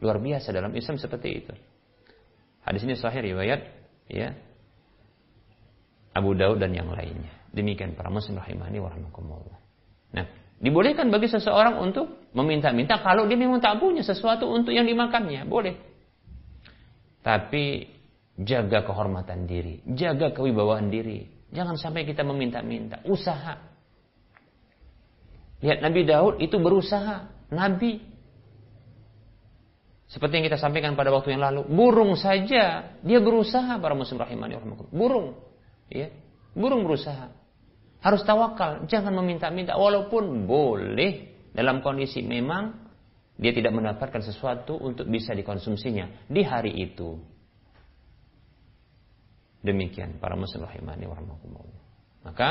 [0.00, 1.52] Luar biasa dalam Islam seperti itu.
[2.64, 3.60] Hadis ini sahih riwayat
[4.08, 4.32] ya
[6.16, 7.30] Abu Daud dan yang lainnya.
[7.52, 8.90] Demikian para muslim rahimani wa
[10.14, 10.24] Nah,
[10.62, 15.93] dibolehkan bagi seseorang untuk meminta-minta kalau dia memang tak punya sesuatu untuk yang dimakannya, boleh.
[17.24, 17.94] Tapi
[18.34, 21.22] Jaga kehormatan diri, jaga kewibawaan diri.
[21.54, 23.62] Jangan sampai kita meminta-minta, usaha.
[25.62, 28.02] Lihat Nabi Daud itu berusaha, nabi.
[30.10, 34.58] Seperti yang kita sampaikan pada waktu yang lalu, burung saja dia berusaha para muslim rahimani
[34.90, 35.38] Burung,
[35.86, 36.10] ya.
[36.58, 37.30] Burung berusaha.
[38.02, 42.83] Harus tawakal, jangan meminta-minta walaupun boleh dalam kondisi memang
[43.34, 47.18] dia tidak mendapatkan sesuatu untuk bisa dikonsumsinya di hari itu.
[49.64, 51.64] Demikian para muslim rahimani warahmatullah.
[52.22, 52.50] Maka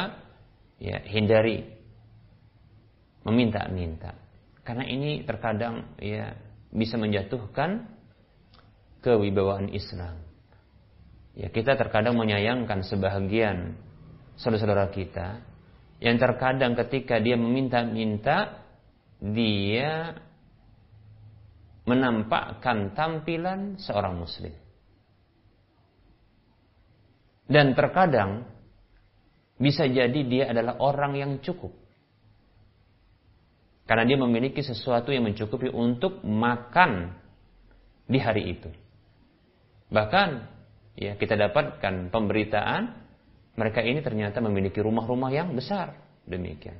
[0.82, 1.64] ya hindari
[3.24, 4.18] meminta-minta.
[4.66, 6.36] Karena ini terkadang ya
[6.74, 7.88] bisa menjatuhkan
[9.04, 10.20] kewibawaan Islam.
[11.34, 13.78] Ya kita terkadang menyayangkan sebahagian
[14.38, 15.42] saudara-saudara kita
[16.04, 18.64] yang terkadang ketika dia meminta-minta
[19.24, 20.20] dia
[21.84, 24.56] menampakkan tampilan seorang muslim.
[27.44, 28.48] Dan terkadang
[29.60, 31.76] bisa jadi dia adalah orang yang cukup.
[33.84, 37.20] Karena dia memiliki sesuatu yang mencukupi untuk makan
[38.08, 38.72] di hari itu.
[39.92, 40.30] Bahkan
[40.96, 42.84] ya kita dapatkan pemberitaan
[43.54, 46.00] mereka ini ternyata memiliki rumah-rumah yang besar.
[46.24, 46.80] Demikian.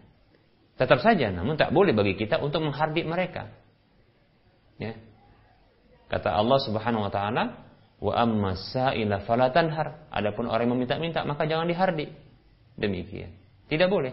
[0.80, 3.52] Tetap saja namun tak boleh bagi kita untuk menghardik mereka.
[4.82, 4.98] Ya.
[6.10, 7.64] Kata Allah Subhanahu wa taala,
[8.04, 10.12] Wa amma sa'ila falatanhar.
[10.12, 12.12] Adapun orang yang meminta-minta maka jangan dihardik.
[12.76, 13.32] Demikian.
[13.72, 14.12] Tidak boleh.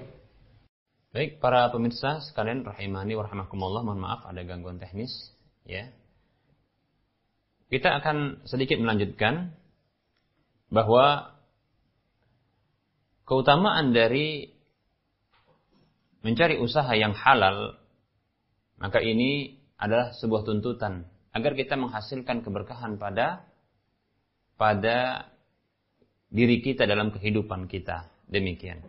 [1.10, 5.10] Baik, para pemirsa sekalian rahimani wa rahimakumullah, mohon maaf ada gangguan teknis,
[5.66, 5.90] ya.
[7.66, 9.58] Kita akan sedikit melanjutkan
[10.70, 11.34] bahwa
[13.26, 14.54] keutamaan dari
[16.22, 17.74] mencari usaha yang halal
[18.78, 23.48] maka ini adalah sebuah tuntutan agar kita menghasilkan keberkahan pada
[24.60, 25.26] pada
[26.28, 28.12] diri kita dalam kehidupan kita.
[28.28, 28.84] Demikian.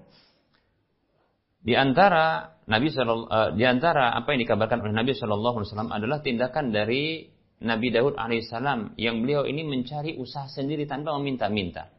[1.61, 6.19] Di antara Nabi uh, di antara apa yang dikabarkan oleh Nabi Shallallahu Alaihi Wasallam adalah
[6.21, 7.25] tindakan dari
[7.61, 11.93] Nabi Daud alaihissalam yang beliau ini mencari usaha sendiri tanpa meminta-minta.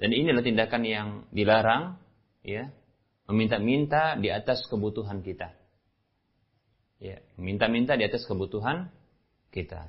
[0.00, 2.00] Dan ini adalah tindakan yang dilarang,
[2.40, 2.68] ya,
[3.28, 5.59] meminta-minta di atas kebutuhan kita.
[7.00, 8.92] Ya, meminta-minta di atas kebutuhan
[9.56, 9.88] kita.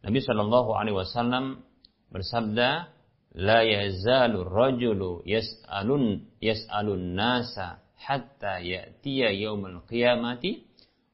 [0.00, 1.60] Nabi Shallallahu Alaihi Wasallam
[2.08, 2.88] bersabda
[3.36, 10.64] yazalu rajulu yas'alun yas'alun nasa hatta ya'tiya yaumul qiyamati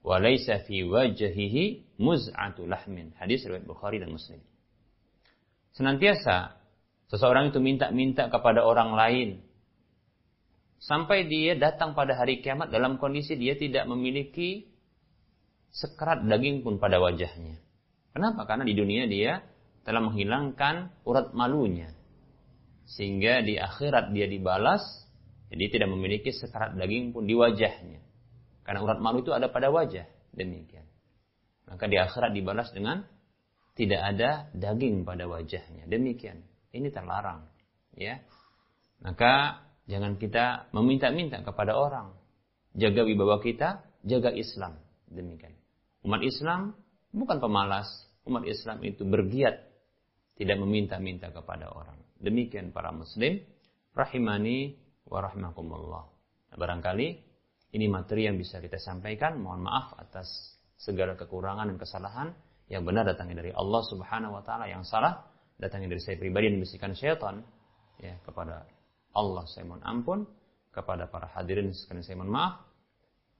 [0.07, 3.11] wa laysa fi wajhihi muz'atu lahmin.
[3.19, 4.39] Hadis riwayat Bukhari dan Muslim.
[5.75, 6.55] Senantiasa
[7.11, 9.43] seseorang itu minta-minta kepada orang lain
[10.79, 14.72] sampai dia datang pada hari kiamat dalam kondisi dia tidak memiliki
[15.73, 17.57] sekerat daging pun pada wajahnya.
[18.13, 18.45] Kenapa?
[18.45, 19.41] Karena di dunia dia
[19.83, 21.91] telah menghilangkan urat malunya.
[22.85, 24.85] Sehingga di akhirat dia dibalas,
[25.49, 28.05] jadi tidak memiliki sekarat daging pun di wajahnya.
[28.63, 30.07] Karena urat malu itu ada pada wajah.
[30.33, 30.87] Demikian.
[31.67, 33.03] Maka di akhirat dibalas dengan
[33.73, 35.89] tidak ada daging pada wajahnya.
[35.89, 36.45] Demikian.
[36.73, 37.49] Ini terlarang.
[37.97, 38.21] Ya.
[39.01, 42.13] Maka jangan kita meminta-minta kepada orang.
[42.73, 44.81] Jaga wibawa kita, jaga Islam.
[45.09, 45.62] Demikian.
[46.03, 46.75] Umat Islam
[47.15, 47.89] bukan pemalas.
[48.23, 49.67] Umat Islam itu bergiat
[50.39, 51.99] tidak meminta-minta kepada orang.
[52.23, 53.43] Demikian para muslim
[53.95, 54.79] rahimani
[55.11, 56.05] wa rahimakumullah.
[56.53, 57.09] Nah, barangkali
[57.75, 59.43] ini materi yang bisa kita sampaikan.
[59.43, 60.29] Mohon maaf atas
[60.79, 62.29] segala kekurangan dan kesalahan
[62.71, 65.27] yang benar datangnya dari Allah Subhanahu wa taala, yang salah
[65.59, 67.43] datangnya dari saya pribadi dan bisikan syaitan
[68.03, 68.67] ya kepada
[69.15, 70.25] Allah saya mohon ampun
[70.73, 72.72] kepada para hadirin sekalian saya mohon maaf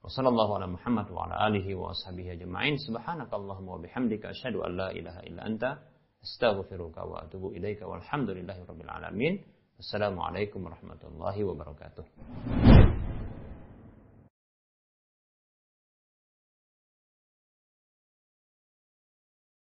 [0.03, 4.91] Wassalamualaikum ala Muhammad wa ala alihi wa ashabihi ajma'in subhanakallahumma wa bihamdika asyhadu an la
[4.91, 5.79] ilaha illa anta
[6.19, 9.39] astaghfiruka wa atubu ilaika walhamdulillahi rabbil alamin
[9.79, 12.92] Assalamualaikum warahmatullahi wabarakatuh.